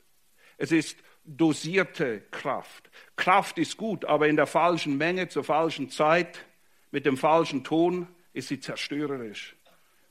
[0.58, 2.92] Es ist dosierte Kraft.
[3.16, 6.46] Kraft ist gut, aber in der falschen Menge, zur falschen Zeit,
[6.92, 9.56] mit dem falschen Ton ist sie zerstörerisch.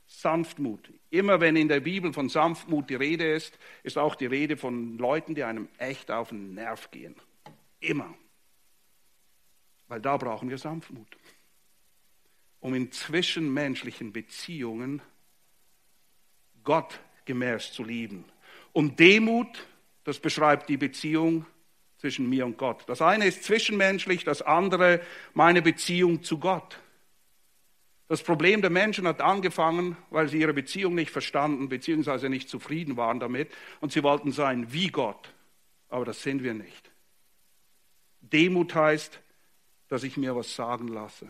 [0.09, 0.91] Sanftmut.
[1.11, 4.97] Immer wenn in der Bibel von Sanftmut die Rede ist, ist auch die Rede von
[4.97, 7.15] Leuten, die einem echt auf den Nerv gehen.
[7.79, 8.13] Immer.
[9.87, 11.07] Weil da brauchen wir Sanftmut.
[12.59, 15.01] Um in zwischenmenschlichen Beziehungen
[16.63, 18.25] Gott gemäß zu lieben.
[18.73, 19.67] Und Demut,
[20.03, 21.45] das beschreibt die Beziehung
[21.97, 22.83] zwischen mir und Gott.
[22.87, 25.01] Das eine ist zwischenmenschlich, das andere
[25.33, 26.79] meine Beziehung zu Gott.
[28.09, 32.27] Das Problem der Menschen hat angefangen, weil sie ihre Beziehung nicht verstanden bzw.
[32.27, 33.51] nicht zufrieden waren damit
[33.81, 35.31] und sie wollten sein wie Gott.
[35.89, 36.89] Aber das sind wir nicht.
[38.21, 39.19] Demut heißt,
[39.89, 41.29] dass ich mir was sagen lasse.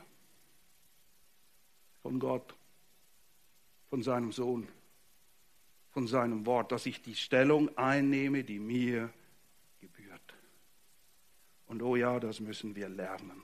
[2.01, 2.55] Von Gott,
[3.89, 4.65] von seinem Sohn,
[5.91, 9.09] von seinem Wort, dass ich die Stellung einnehme, die mir
[9.81, 10.33] gebührt.
[11.67, 13.43] Und oh ja, das müssen wir lernen.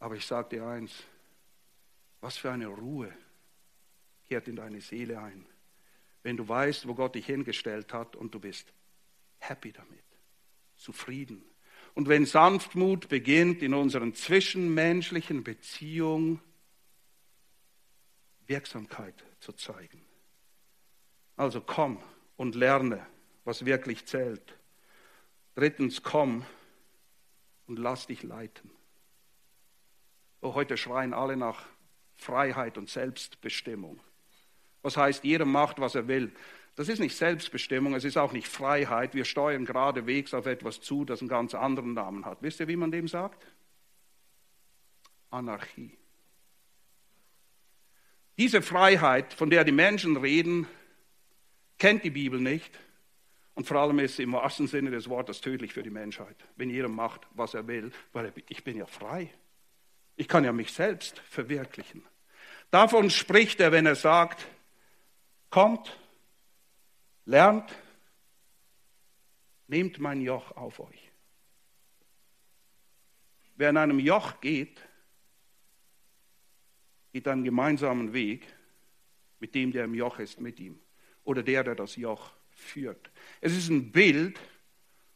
[0.00, 1.04] Aber ich sage dir eins,
[2.22, 3.12] was für eine Ruhe
[4.28, 5.44] kehrt in deine Seele ein,
[6.22, 8.72] wenn du weißt, wo Gott dich hingestellt hat und du bist
[9.40, 10.04] happy damit,
[10.76, 11.44] zufrieden.
[11.94, 16.40] Und wenn Sanftmut beginnt in unseren zwischenmenschlichen Beziehungen,
[18.46, 20.02] Wirksamkeit zu zeigen.
[21.36, 22.02] Also komm
[22.36, 23.04] und lerne,
[23.44, 24.58] was wirklich zählt.
[25.54, 26.44] Drittens, komm
[27.66, 28.70] und lass dich leiten.
[30.40, 31.66] Oh, heute schreien alle nach
[32.16, 34.00] Freiheit und Selbstbestimmung.
[34.82, 36.32] Was heißt, jeder macht, was er will.
[36.74, 39.14] Das ist nicht Selbstbestimmung, es ist auch nicht Freiheit.
[39.14, 42.38] Wir steuern geradewegs auf etwas zu, das einen ganz anderen Namen hat.
[42.40, 43.46] Wisst ihr, wie man dem sagt?
[45.30, 45.96] Anarchie.
[48.38, 50.66] Diese Freiheit, von der die Menschen reden,
[51.78, 52.78] kennt die Bibel nicht.
[53.54, 56.70] Und vor allem ist sie im wahrsten Sinne des Wortes tödlich für die Menschheit, wenn
[56.70, 59.30] jeder macht, was er will, weil ich bin ja frei.
[60.16, 62.04] Ich kann ja mich selbst verwirklichen.
[62.70, 64.46] Davon spricht er, wenn er sagt,
[65.50, 65.98] kommt,
[67.24, 67.70] lernt,
[69.66, 71.10] nehmt mein Joch auf euch.
[73.56, 74.80] Wer in einem Joch geht,
[77.12, 78.46] geht einen gemeinsamen Weg
[79.38, 80.78] mit dem, der im Joch ist, mit ihm.
[81.24, 83.10] Oder der, der das Joch führt.
[83.40, 84.40] Es ist ein Bild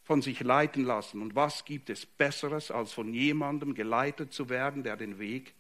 [0.07, 1.21] von sich leiten lassen.
[1.21, 5.53] Und was gibt es Besseres, als von jemandem geleitet zu werden, der den Weg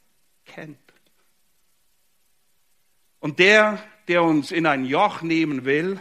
[0.45, 0.79] kennt?
[3.19, 6.01] Und der, der uns in ein Joch nehmen will,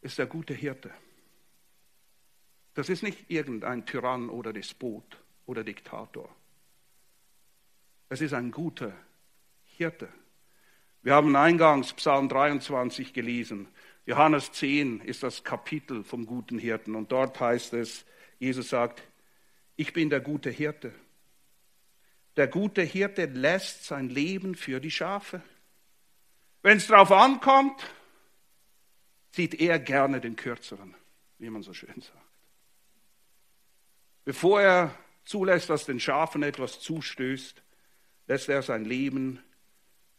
[0.00, 0.90] ist der gute Hirte.
[2.74, 6.28] Das ist nicht irgendein Tyrann oder Despot oder Diktator.
[8.08, 8.92] Es ist ein guter
[9.76, 10.08] Hirte.
[11.02, 13.68] Wir haben eingangs Psalm 23 gelesen.
[14.06, 16.94] Johannes 10 ist das Kapitel vom guten Hirten.
[16.94, 18.06] Und dort heißt es,
[18.38, 19.02] Jesus sagt,
[19.74, 20.94] ich bin der gute Hirte.
[22.36, 25.42] Der gute Hirte lässt sein Leben für die Schafe.
[26.62, 27.84] Wenn es darauf ankommt,
[29.32, 30.94] zieht er gerne den Kürzeren,
[31.38, 32.16] wie man so schön sagt.
[34.24, 34.94] Bevor er
[35.24, 37.62] zulässt, dass den Schafen etwas zustößt,
[38.28, 39.42] lässt er sein Leben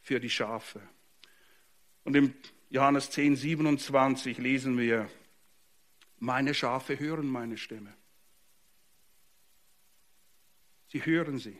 [0.01, 0.81] für die Schafe.
[2.03, 2.33] Und im
[2.69, 5.09] Johannes 10, 27 lesen wir,
[6.19, 7.93] meine Schafe hören meine Stimme.
[10.87, 11.57] Sie hören sie.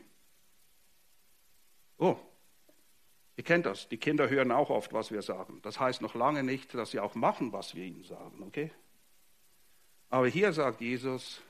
[1.98, 2.18] Oh,
[3.38, 5.60] Ihr kennt das, die Kinder hören auch oft, was wir sagen.
[5.62, 8.72] Das heißt noch lange nicht, dass sie auch machen, was wir ihnen sagen, okay?
[10.10, 11.40] Aber hier sagt Jesus,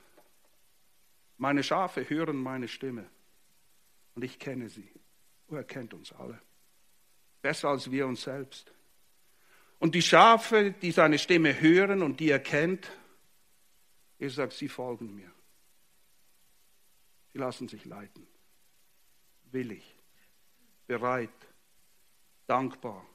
[1.37, 3.09] meine Schafe hören meine Stimme
[4.13, 4.87] und ich kenne sie.
[5.47, 6.39] Oh, er kennt uns alle.
[7.41, 8.71] Besser als wir uns selbst.
[9.79, 12.91] Und die Schafe, die seine Stimme hören und die er kennt,
[14.19, 15.31] er sagt, sie folgen mir.
[17.31, 18.27] Sie lassen sich leiten.
[19.51, 19.83] Willig,
[20.85, 21.29] bereit,
[22.45, 23.05] dankbar,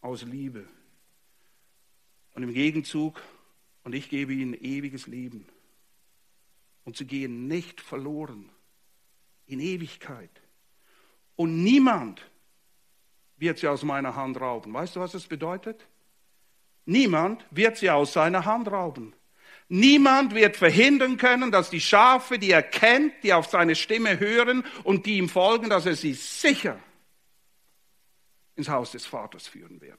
[0.00, 0.66] aus Liebe.
[2.34, 3.20] Und im Gegenzug,
[3.82, 5.46] und ich gebe ihnen ewiges Leben.
[6.84, 8.50] Und sie gehen nicht verloren
[9.46, 10.30] in Ewigkeit.
[11.34, 12.30] Und niemand
[13.36, 14.72] wird sie aus meiner Hand rauben.
[14.72, 15.88] Weißt du, was das bedeutet?
[16.86, 19.14] Niemand wird sie aus seiner Hand rauben.
[19.68, 24.64] Niemand wird verhindern können, dass die Schafe, die er kennt, die auf seine Stimme hören
[24.84, 26.78] und die ihm folgen, dass er sie sicher
[28.54, 29.98] ins Haus des Vaters führen wird.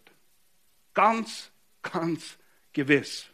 [0.94, 2.38] Ganz, ganz
[2.72, 3.28] gewiss.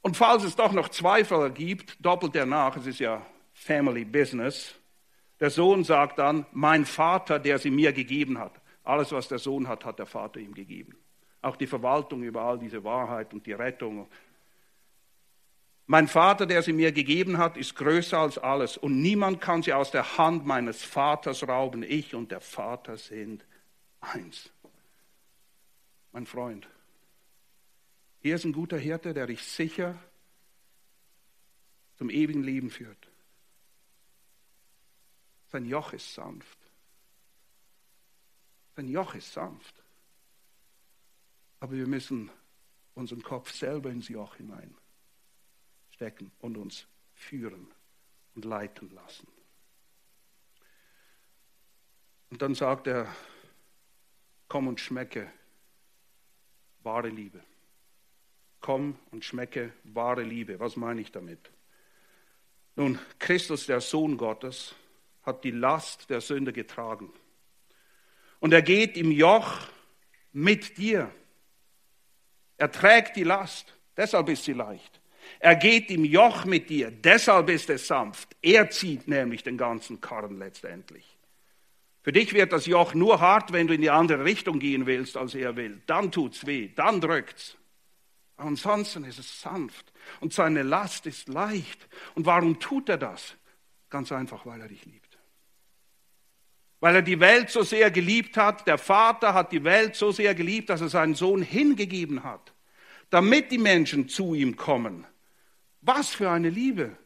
[0.00, 4.76] Und falls es doch noch Zweifel gibt, doppelt er nach, es ist ja Family Business.
[5.40, 8.60] Der Sohn sagt dann, mein Vater, der sie mir gegeben hat.
[8.84, 10.96] Alles, was der Sohn hat, hat der Vater ihm gegeben.
[11.46, 14.08] Auch die Verwaltung über all diese Wahrheit und die Rettung.
[15.86, 19.72] Mein Vater, der sie mir gegeben hat, ist größer als alles und niemand kann sie
[19.72, 21.84] aus der Hand meines Vaters rauben.
[21.84, 23.46] Ich und der Vater sind
[24.00, 24.50] eins.
[26.10, 26.68] Mein Freund,
[28.22, 29.96] hier ist ein guter Hirte, der dich sicher
[31.96, 33.08] zum ewigen Leben führt.
[35.52, 36.58] Sein Joch ist sanft.
[38.74, 39.85] Sein Joch ist sanft.
[41.60, 42.30] Aber wir müssen
[42.94, 47.68] unseren Kopf selber ins Joch hineinstecken und uns führen
[48.34, 49.26] und leiten lassen.
[52.30, 53.14] Und dann sagt er,
[54.48, 55.30] komm und schmecke
[56.82, 57.42] wahre Liebe.
[58.60, 60.58] Komm und schmecke wahre Liebe.
[60.58, 61.50] Was meine ich damit?
[62.74, 64.74] Nun, Christus, der Sohn Gottes,
[65.22, 67.12] hat die Last der Sünde getragen.
[68.38, 69.68] Und er geht im Joch
[70.32, 71.10] mit dir.
[72.56, 75.00] Er trägt die Last, deshalb ist sie leicht.
[75.38, 78.36] Er geht im Joch mit dir, deshalb ist es sanft.
[78.40, 81.16] Er zieht nämlich den ganzen Karren letztendlich.
[82.02, 85.16] Für dich wird das Joch nur hart, wenn du in die andere Richtung gehen willst,
[85.16, 85.82] als er will.
[85.86, 87.56] Dann tut's weh, dann drückt's.
[88.36, 91.88] ansonsten ist es sanft und seine Last ist leicht.
[92.14, 93.34] Und warum tut er das?
[93.90, 95.05] Ganz einfach, weil er dich liebt
[96.80, 98.66] weil er die Welt so sehr geliebt hat.
[98.66, 102.52] Der Vater hat die Welt so sehr geliebt, dass er seinen Sohn hingegeben hat,
[103.10, 105.06] damit die Menschen zu ihm kommen.
[105.80, 106.96] Was für eine Liebe!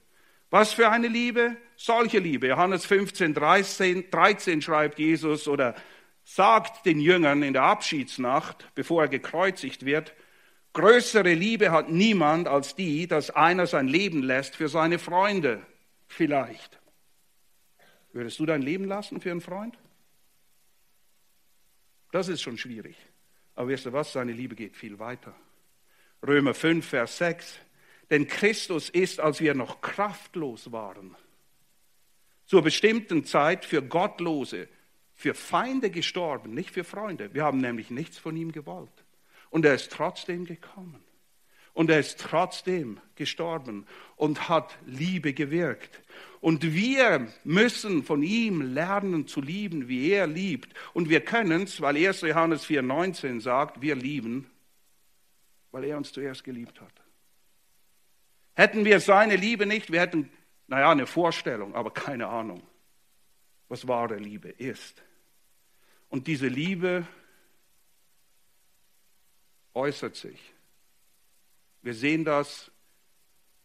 [0.51, 1.57] Was für eine Liebe!
[1.77, 2.49] Solche Liebe.
[2.49, 5.75] Johannes 15, 13, 13 schreibt Jesus oder
[6.25, 10.13] sagt den Jüngern in der Abschiedsnacht, bevor er gekreuzigt wird,
[10.73, 15.63] größere Liebe hat niemand als die, dass einer sein Leben lässt für seine Freunde.
[16.07, 16.80] Vielleicht.
[18.13, 19.79] Würdest du dein Leben lassen für einen Freund?
[22.13, 22.97] Das ist schon schwierig.
[23.55, 24.13] Aber weißt du was?
[24.13, 25.35] Seine Liebe geht viel weiter.
[26.27, 27.61] Römer 5, Vers 6.
[28.11, 31.17] Denn Christus ist, als wir noch kraftlos waren,
[32.47, 34.69] zur bestimmten Zeit für Gottlose,
[35.15, 37.33] für Feinde gestorben, nicht für Freunde.
[37.33, 39.05] Wir haben nämlich nichts von ihm gewollt.
[39.51, 41.05] Und er ist trotzdem gekommen.
[41.73, 46.03] Und er ist trotzdem gestorben und hat Liebe gewirkt.
[46.41, 50.75] Und wir müssen von ihm lernen zu lieben, wie er liebt.
[50.95, 52.23] Und wir können es, weil 1.
[52.23, 54.51] Johannes 4,19 sagt, wir lieben,
[55.71, 56.93] weil er uns zuerst geliebt hat.
[58.55, 60.31] Hätten wir seine Liebe nicht, wir hätten,
[60.67, 62.63] naja, eine Vorstellung, aber keine Ahnung,
[63.69, 65.03] was wahre Liebe ist.
[66.09, 67.07] Und diese Liebe
[69.75, 70.41] äußert sich.
[71.83, 72.71] Wir sehen das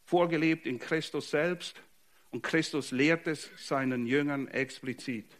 [0.06, 1.82] vorgelebt in Christus selbst
[2.32, 5.38] und Christus lehrt es seinen Jüngern explizit.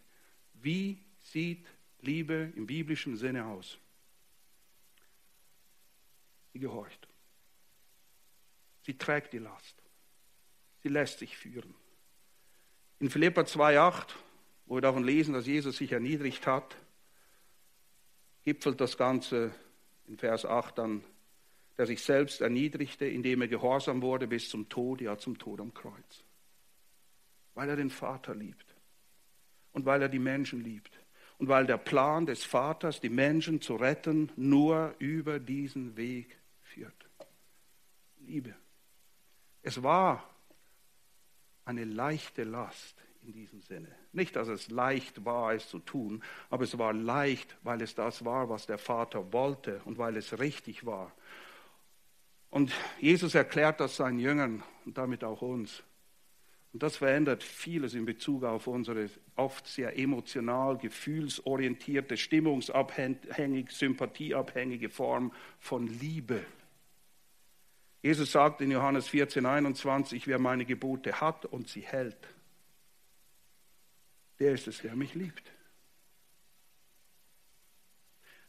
[0.54, 1.66] Wie sieht
[2.00, 3.78] Liebe im biblischen Sinne aus?
[6.52, 7.06] Sie gehorcht.
[8.82, 9.82] Sie trägt die Last.
[10.82, 11.74] Sie lässt sich führen.
[12.98, 14.14] In Philippa 2,8,
[14.66, 16.76] wo wir davon lesen, dass Jesus sich erniedrigt hat,
[18.44, 19.52] gipfelt das Ganze
[20.06, 21.04] in Vers 8 dann,
[21.78, 25.74] der sich selbst erniedrigte, indem er gehorsam wurde bis zum Tod, ja zum Tod am
[25.74, 26.26] Kreuz
[27.56, 28.66] weil er den Vater liebt
[29.72, 31.00] und weil er die Menschen liebt
[31.38, 36.94] und weil der Plan des Vaters, die Menschen zu retten, nur über diesen Weg führt.
[38.20, 38.54] Liebe.
[39.62, 40.30] Es war
[41.64, 43.88] eine leichte Last in diesem Sinne.
[44.12, 48.24] Nicht, dass es leicht war, es zu tun, aber es war leicht, weil es das
[48.24, 51.12] war, was der Vater wollte und weil es richtig war.
[52.56, 55.82] Und Jesus erklärt das seinen Jüngern und damit auch uns.
[56.72, 65.34] Und das verändert vieles in Bezug auf unsere oft sehr emotional, gefühlsorientierte, stimmungsabhängig, sympathieabhängige Form
[65.58, 66.46] von Liebe.
[68.02, 72.16] Jesus sagt in Johannes 14, 21, wer meine Gebote hat und sie hält,
[74.38, 75.52] der ist es, der mich liebt.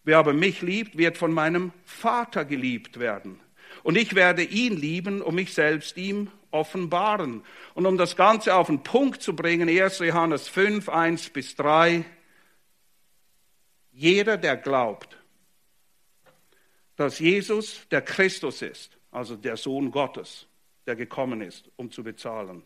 [0.06, 3.42] Wer aber mich liebt, wird von meinem Vater geliebt werden.
[3.88, 7.46] Und ich werde ihn lieben und mich selbst ihm offenbaren.
[7.74, 10.00] Und um das Ganze auf den Punkt zu bringen, 1.
[10.00, 12.04] Johannes 5, 1 bis 3,
[13.94, 15.18] jeder, der glaubt,
[16.98, 20.48] dass Jesus der Christus ist, also der Sohn Gottes,
[20.86, 22.64] der gekommen ist, um zu bezahlen,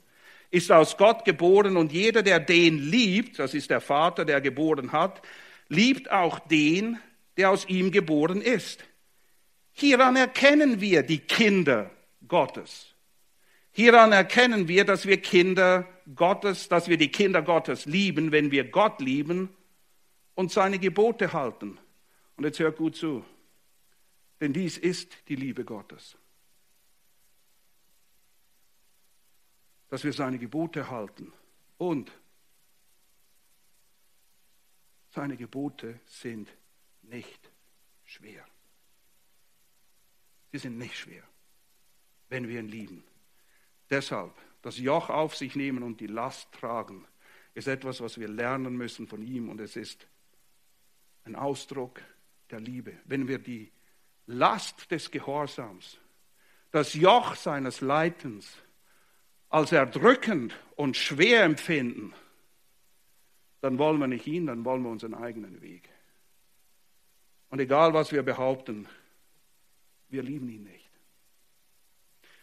[0.49, 4.91] ist aus Gott geboren und jeder, der den liebt, das ist der Vater, der geboren
[4.91, 5.21] hat,
[5.69, 6.97] liebt auch den,
[7.37, 8.83] der aus ihm geboren ist.
[9.73, 11.89] Hieran erkennen wir die Kinder
[12.27, 12.93] Gottes.
[13.71, 18.69] Hieran erkennen wir, dass wir Kinder Gottes, dass wir die Kinder Gottes lieben, wenn wir
[18.69, 19.55] Gott lieben
[20.35, 21.79] und seine Gebote halten.
[22.35, 23.23] Und jetzt hört gut zu,
[24.41, 26.17] denn dies ist die Liebe Gottes.
[29.89, 31.31] Dass wir seine Gebote halten
[31.77, 32.11] und
[35.09, 36.49] seine Gebote sind
[37.03, 37.51] nicht
[38.05, 38.45] schwer.
[40.51, 41.23] Sie sind nicht schwer,
[42.29, 43.03] wenn wir ihn lieben.
[43.89, 47.05] Deshalb, das Joch auf sich nehmen und die Last tragen,
[47.53, 50.07] ist etwas, was wir lernen müssen von ihm und es ist
[51.25, 52.01] ein Ausdruck
[52.49, 52.93] der Liebe.
[53.05, 53.71] Wenn wir die
[54.27, 55.99] Last des Gehorsams,
[56.71, 58.57] das Joch seines Leitens
[59.49, 62.13] als erdrückend und schwer empfinden,
[63.59, 65.89] dann wollen wir nicht ihn, dann wollen wir unseren eigenen Weg.
[67.49, 68.87] Und egal, was wir behaupten,
[70.11, 70.89] wir lieben ihn nicht.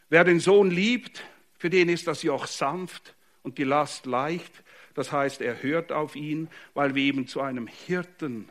[0.09, 1.23] Wer den Sohn liebt,
[1.59, 4.65] für den ist das Joch sanft und die Last leicht.
[4.95, 8.49] Das heißt, er hört auf ihn, weil wir eben zu einem Hirten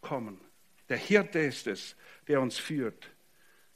[0.00, 0.40] kommen.
[0.88, 1.96] Der Hirte ist es,
[2.28, 3.10] der uns führt.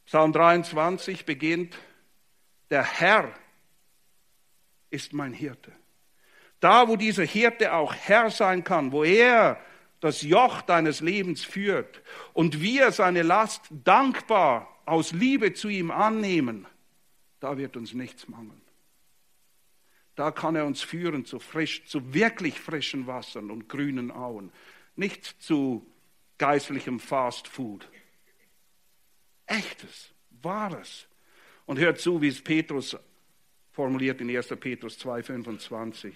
[0.06, 1.76] Psalm 23 beginnt,
[2.70, 3.32] der Herr
[4.90, 5.72] ist mein Hirte.
[6.60, 9.60] Da, wo dieser Hirte auch Herr sein kann, wo er
[10.04, 12.02] das Joch deines Lebens führt
[12.34, 16.66] und wir seine Last dankbar aus Liebe zu ihm annehmen,
[17.40, 18.60] da wird uns nichts mangeln.
[20.14, 24.52] Da kann er uns führen zu frisch, zu wirklich frischen Wassern und grünen Auen,
[24.94, 25.90] nicht zu
[26.36, 27.88] geistlichem Fast Food.
[29.46, 30.10] Echtes,
[30.42, 31.06] wahres.
[31.64, 32.94] Und hört zu, wie es Petrus
[33.72, 34.48] formuliert in 1.
[34.60, 36.12] Petrus 2,25.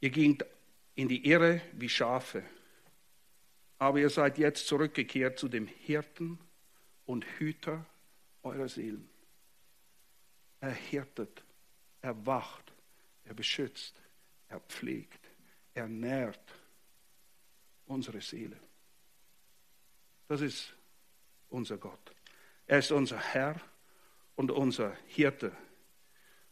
[0.00, 0.46] Ihr gingt
[1.00, 2.44] in die Irre wie Schafe
[3.80, 6.38] aber ihr seid jetzt zurückgekehrt zu dem Hirten
[7.06, 7.86] und Hüter
[8.42, 9.08] eurer Seelen.
[10.60, 11.42] Er hirtet,
[12.02, 12.74] er wacht,
[13.24, 13.98] er beschützt,
[14.48, 15.30] er pflegt,
[15.72, 16.54] er nährt
[17.86, 18.60] unsere Seele.
[20.28, 20.74] Das ist
[21.48, 22.14] unser Gott.
[22.66, 23.58] Er ist unser Herr
[24.36, 25.56] und unser Hirte.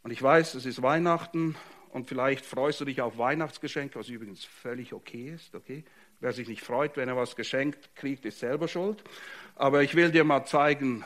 [0.03, 1.57] Und ich weiß, es ist Weihnachten
[1.91, 5.85] und vielleicht freust du dich auf Weihnachtsgeschenke, was übrigens völlig okay ist, okay?
[6.21, 9.03] Wer sich nicht freut, wenn er was geschenkt kriegt, ist selber schuld.
[9.55, 11.05] Aber ich will dir mal zeigen,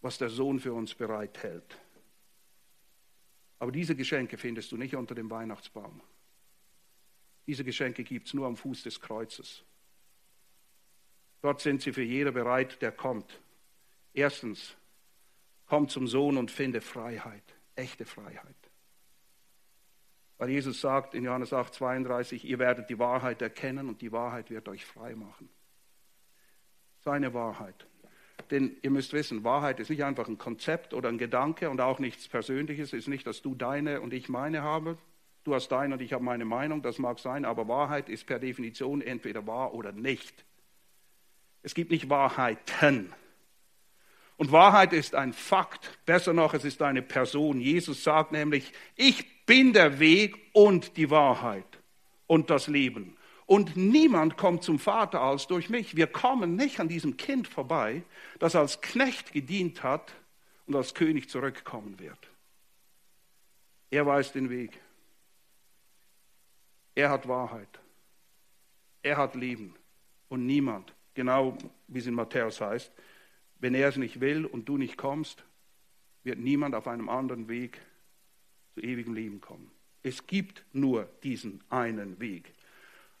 [0.00, 1.78] was der Sohn für uns bereithält.
[3.58, 6.00] Aber diese Geschenke findest du nicht unter dem Weihnachtsbaum.
[7.46, 9.62] Diese Geschenke gibt es nur am Fuß des Kreuzes.
[11.42, 13.38] Dort sind sie für jeder bereit, der kommt.
[14.14, 14.74] Erstens,
[15.66, 17.44] komm zum Sohn und finde Freiheit,
[17.74, 18.63] echte Freiheit.
[20.44, 24.50] Weil Jesus sagt in Johannes 8, 32, ihr werdet die Wahrheit erkennen und die Wahrheit
[24.50, 25.48] wird euch frei machen.
[27.02, 27.86] Seine Wahrheit.
[28.50, 31.98] Denn ihr müsst wissen, Wahrheit ist nicht einfach ein Konzept oder ein Gedanke und auch
[31.98, 32.88] nichts Persönliches.
[32.88, 34.98] Es ist nicht, dass du deine und ich meine habe.
[35.44, 38.38] Du hast deine und ich habe meine Meinung, das mag sein, aber Wahrheit ist per
[38.38, 40.44] Definition entweder wahr oder nicht.
[41.62, 43.14] Es gibt nicht Wahrheiten.
[44.44, 45.90] Und Wahrheit ist ein Fakt.
[46.04, 47.62] Besser noch, es ist eine Person.
[47.62, 51.64] Jesus sagt nämlich, ich bin der Weg und die Wahrheit
[52.26, 53.16] und das Leben.
[53.46, 55.96] Und niemand kommt zum Vater als durch mich.
[55.96, 58.02] Wir kommen nicht an diesem Kind vorbei,
[58.38, 60.12] das als Knecht gedient hat
[60.66, 62.18] und als König zurückkommen wird.
[63.90, 64.78] Er weiß den Weg.
[66.94, 67.80] Er hat Wahrheit.
[69.02, 69.74] Er hat Leben.
[70.28, 71.56] Und niemand, genau
[71.88, 72.92] wie es in Matthäus heißt,
[73.64, 75.42] wenn er es nicht will und du nicht kommst,
[76.22, 77.80] wird niemand auf einem anderen Weg
[78.74, 79.70] zu ewigem Leben kommen.
[80.02, 82.52] Es gibt nur diesen einen Weg.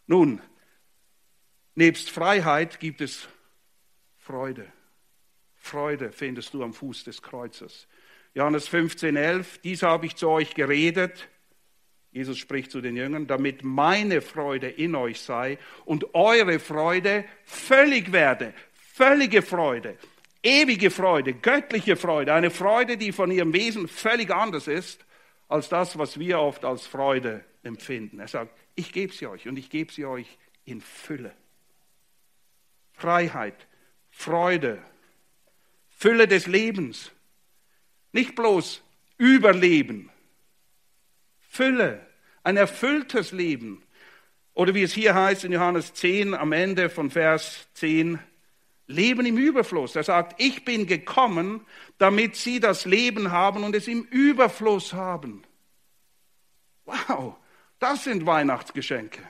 [0.06, 0.42] Nun,
[1.74, 3.26] nebst Freiheit gibt es
[4.18, 4.70] Freude.
[5.56, 7.88] Freude findest du am Fuß des Kreuzes.
[8.34, 11.26] Johannes 15, 11, dies habe ich zu euch geredet,
[12.12, 18.12] Jesus spricht zu den Jüngern, damit meine Freude in euch sei und eure Freude völlig
[18.12, 18.52] werde.
[18.74, 19.96] Völlige Freude,
[20.44, 25.04] ewige Freude, göttliche Freude, eine Freude, die von ihrem Wesen völlig anders ist
[25.48, 28.20] als das, was wir oft als Freude empfinden.
[28.20, 31.32] Er sagt, ich gebe sie euch und ich gebe sie euch in Fülle.
[32.92, 33.66] Freiheit,
[34.10, 34.78] Freude,
[35.90, 37.10] Fülle des Lebens.
[38.12, 38.82] Nicht bloß
[39.16, 40.10] Überleben,
[41.48, 42.04] Fülle,
[42.42, 43.82] ein erfülltes Leben.
[44.54, 48.18] Oder wie es hier heißt in Johannes 10 am Ende von Vers 10,
[48.86, 49.96] Leben im Überfluss.
[49.96, 51.66] Er sagt, ich bin gekommen,
[51.98, 55.42] damit sie das Leben haben und es im Überfluss haben.
[56.84, 57.36] Wow,
[57.78, 59.22] das sind Weihnachtsgeschenke.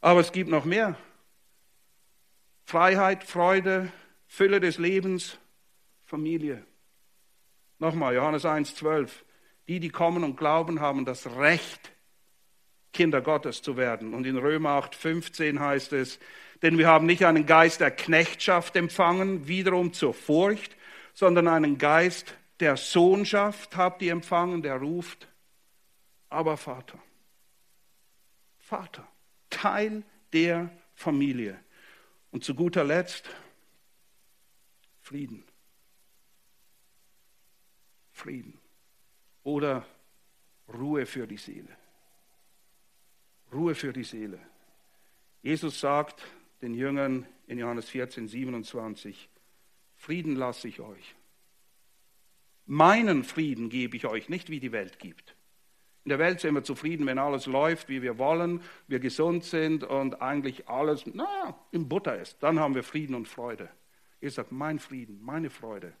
[0.00, 0.96] Aber es gibt noch mehr.
[2.64, 3.90] Freiheit, Freude,
[4.26, 5.38] Fülle des Lebens,
[6.04, 6.64] Familie.
[7.78, 9.24] Nochmal, Johannes 1, 12.
[9.66, 11.92] Die, die kommen und glauben, haben das Recht,
[12.92, 14.14] Kinder Gottes zu werden.
[14.14, 16.18] Und in Römer 8, 15 heißt es,
[16.62, 20.76] denn wir haben nicht einen Geist der Knechtschaft empfangen, wiederum zur Furcht,
[21.12, 25.28] sondern einen Geist der Sohnschaft habt ihr empfangen, der ruft,
[26.28, 26.98] aber Vater.
[28.58, 29.06] Vater,
[29.50, 30.02] Teil
[30.32, 31.62] der Familie.
[32.30, 33.28] Und zu guter Letzt
[35.00, 35.44] Frieden.
[38.12, 38.58] Frieden
[39.42, 39.84] oder
[40.72, 41.76] Ruhe für die Seele.
[43.52, 44.40] Ruhe für die Seele.
[45.42, 46.24] Jesus sagt
[46.64, 49.28] den Jüngern in Johannes 14, 27,
[49.96, 51.14] Frieden lasse ich euch.
[52.64, 55.36] Meinen Frieden gebe ich euch, nicht wie die Welt gibt.
[56.04, 59.84] In der Welt sind wir zufrieden, wenn alles läuft, wie wir wollen, wir gesund sind
[59.84, 62.42] und eigentlich alles na, im Butter ist.
[62.42, 63.68] Dann haben wir Frieden und Freude.
[64.20, 65.94] Ihr sagt, mein Frieden, meine Freude,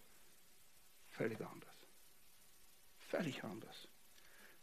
[1.08, 1.76] völlig anders.
[2.98, 3.88] Völlig anders.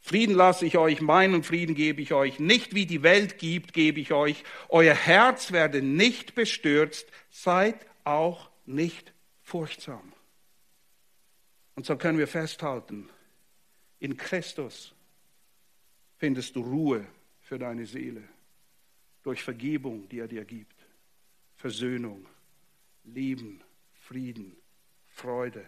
[0.02, 2.40] Frieden lasse ich euch, meinen Frieden gebe ich euch.
[2.40, 4.44] Nicht wie die Welt gibt, gebe ich euch.
[4.68, 10.12] Euer Herz werde nicht bestürzt, seid auch nicht furchtsam.
[11.76, 13.10] Und so können wir festhalten,
[14.00, 14.94] in Christus
[16.18, 17.06] findest du Ruhe
[17.42, 18.24] für deine Seele
[19.24, 20.76] durch Vergebung, die er dir gibt,
[21.56, 22.26] Versöhnung,
[23.04, 23.62] Lieben,
[23.94, 24.56] Frieden,
[25.08, 25.64] Freude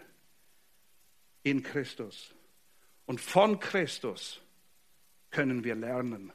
[1.44, 2.34] in Christus.
[3.06, 4.40] Und von Christus
[5.30, 6.32] können wir lernen,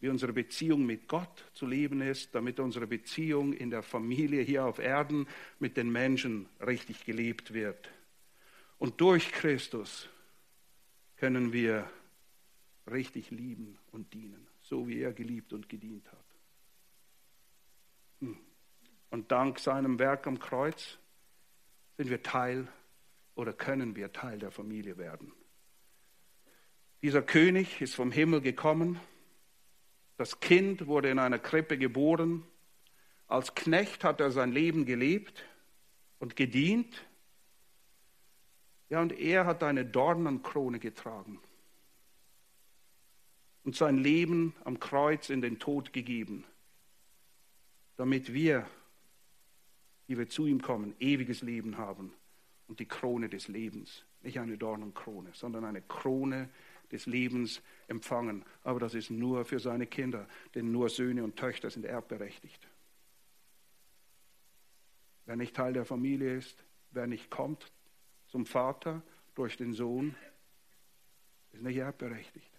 [0.00, 4.64] wie unsere Beziehung mit Gott zu leben ist, damit unsere Beziehung in der Familie hier
[4.64, 5.26] auf Erden
[5.58, 7.90] mit den Menschen richtig gelebt wird.
[8.78, 10.08] Und durch Christus
[11.16, 11.90] können wir
[12.90, 16.24] richtig lieben und dienen, so wie er geliebt und gedient hat.
[18.20, 18.38] Hm.
[19.10, 20.98] Und dank seinem Werk am Kreuz
[21.96, 22.68] sind wir Teil
[23.34, 25.32] oder können wir Teil der Familie werden.
[27.02, 29.00] Dieser König ist vom Himmel gekommen.
[30.16, 32.44] Das Kind wurde in einer Krippe geboren.
[33.28, 35.44] Als Knecht hat er sein Leben gelebt
[36.18, 37.06] und gedient.
[38.88, 41.38] Ja, und er hat eine Dornenkrone getragen
[43.62, 46.44] und sein Leben am Kreuz in den Tod gegeben,
[47.96, 48.66] damit wir,
[50.08, 52.12] die wir zu ihm kommen, ewiges Leben haben
[52.66, 54.04] und die Krone des Lebens.
[54.22, 56.48] Nicht eine Dornenkrone, sondern eine Krone
[56.92, 58.44] des Lebens empfangen.
[58.62, 62.68] Aber das ist nur für seine Kinder, denn nur Söhne und Töchter sind erbberechtigt.
[65.26, 67.70] Wer nicht Teil der Familie ist, wer nicht kommt
[68.28, 69.02] zum Vater
[69.34, 70.14] durch den Sohn,
[71.52, 72.50] ist nicht erbberechtigt.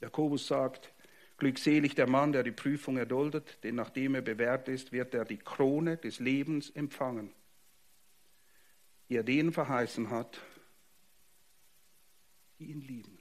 [0.00, 0.92] Jakobus sagt,
[1.38, 5.38] glückselig der Mann, der die Prüfung erduldet, denn nachdem er bewährt ist, wird er die
[5.38, 7.32] Krone des Lebens empfangen,
[9.08, 10.40] die er denen verheißen hat,
[12.58, 13.18] die ihn lieben.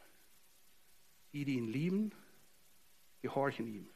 [1.33, 2.11] Die, die ihn lieben,
[3.21, 3.89] gehorchen ihm,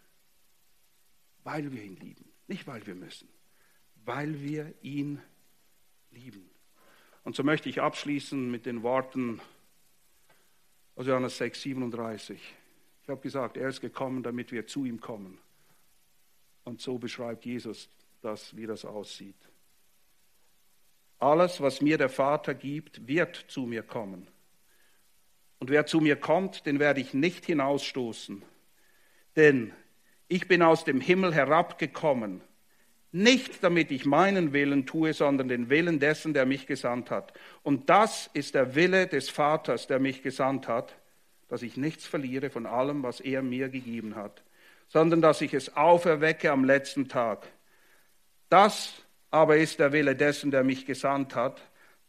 [1.43, 3.27] weil wir ihn lieben, nicht weil wir müssen,
[4.05, 5.21] weil wir ihn
[6.11, 6.49] lieben.
[7.23, 9.39] Und so möchte ich abschließen mit den Worten
[10.95, 12.55] aus Johannes 6, 37.
[13.03, 15.39] Ich habe gesagt, er ist gekommen, damit wir zu ihm kommen.
[16.63, 17.89] Und so beschreibt Jesus
[18.21, 19.35] das, wie das aussieht.
[21.19, 24.27] Alles, was mir der Vater gibt, wird zu mir kommen.
[25.61, 28.41] Und wer zu mir kommt, den werde ich nicht hinausstoßen.
[29.35, 29.71] Denn
[30.27, 32.41] ich bin aus dem Himmel herabgekommen,
[33.13, 37.33] Nicht damit ich meinen Willen tue, sondern den Willen dessen, der mich gesandt hat.
[37.61, 40.95] Und das ist der Wille des Vaters, der mich gesandt hat,
[41.49, 44.43] dass ich nichts verliere von allem, was er mir gegeben hat,
[44.87, 47.45] sondern dass ich es auferwecke am letzten Tag.
[48.47, 48.93] Das
[49.29, 51.61] aber ist der Wille dessen, der mich gesandt hat,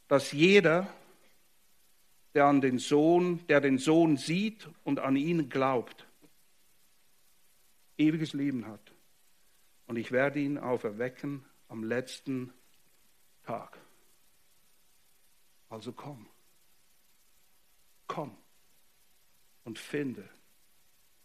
[0.07, 0.87] dass jeder,
[2.35, 6.07] der an den Sohn, der den Sohn sieht und an ihn glaubt,
[7.99, 8.93] ewiges Leben hat
[9.87, 12.53] und ich werde ihn auferwecken am letzten
[13.45, 13.79] Tag.
[15.69, 16.27] Also komm,
[18.07, 18.37] komm
[19.65, 20.29] und finde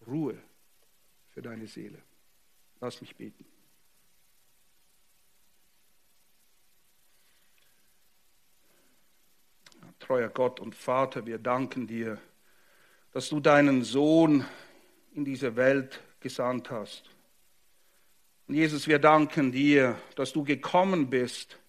[0.06, 0.42] Ruhe
[1.30, 2.02] für deine Seele.
[2.80, 3.46] Lass mich beten.
[10.08, 12.18] Treuer Gott und Vater, wir danken dir,
[13.12, 14.46] dass du deinen Sohn
[15.14, 17.12] in diese Welt gesandt hast
[18.48, 21.60] und Jesus, wir danken dir, dass du gekommen bist,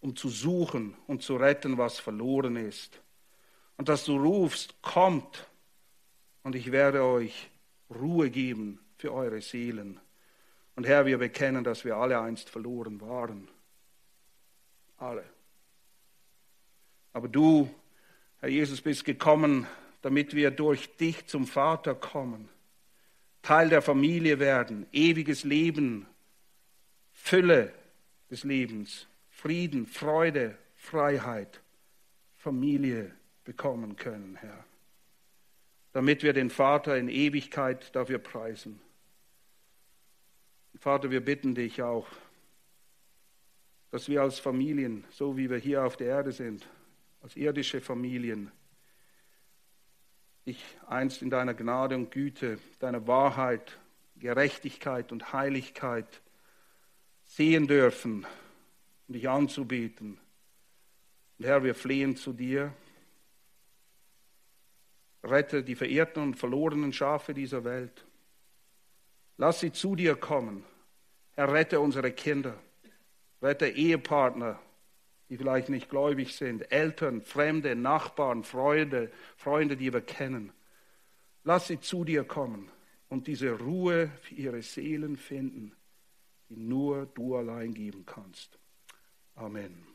[0.00, 3.00] um zu suchen und zu retten, was verloren ist.
[3.78, 5.48] Und dass du rufst, kommt
[6.42, 7.50] und ich werde euch
[7.88, 9.98] Ruhe geben für eure Seelen.
[10.76, 13.48] Und Herr, wir bekennen, dass wir alle einst verloren waren.
[14.98, 15.24] Alle.
[17.18, 17.68] Aber du,
[18.38, 19.66] Herr Jesus, bist gekommen,
[20.02, 22.48] damit wir durch dich zum Vater kommen.
[23.42, 26.06] Teil der Familie werden, ewiges Leben,
[27.12, 27.74] Fülle
[28.30, 31.60] des Lebens, Frieden, Freude, Freiheit,
[32.36, 33.10] Familie
[33.42, 34.64] bekommen können, Herr.
[35.92, 38.80] Damit wir den Vater in Ewigkeit dafür preisen.
[40.78, 42.06] Vater, wir bitten dich auch,
[43.90, 46.64] dass wir als Familien, so wie wir hier auf der Erde sind,
[47.20, 48.50] als irdische Familien,
[50.46, 53.78] dich einst in deiner Gnade und Güte, deiner Wahrheit,
[54.16, 56.22] Gerechtigkeit und Heiligkeit
[57.24, 58.26] sehen dürfen
[59.06, 60.18] und dich anzubeten.
[61.38, 62.72] Und Herr, wir flehen zu dir.
[65.22, 68.04] Rette die verirrten und verlorenen Schafe dieser Welt.
[69.36, 70.64] Lass sie zu dir kommen.
[71.34, 72.58] Herr, rette unsere Kinder.
[73.40, 74.58] Rette Ehepartner,
[75.28, 80.52] die vielleicht nicht gläubig sind, Eltern, Fremde, Nachbarn, Freunde, Freunde, die wir kennen.
[81.44, 82.70] Lass sie zu dir kommen
[83.08, 85.72] und diese Ruhe für ihre Seelen finden,
[86.48, 88.58] die nur du allein geben kannst.
[89.34, 89.86] Amen.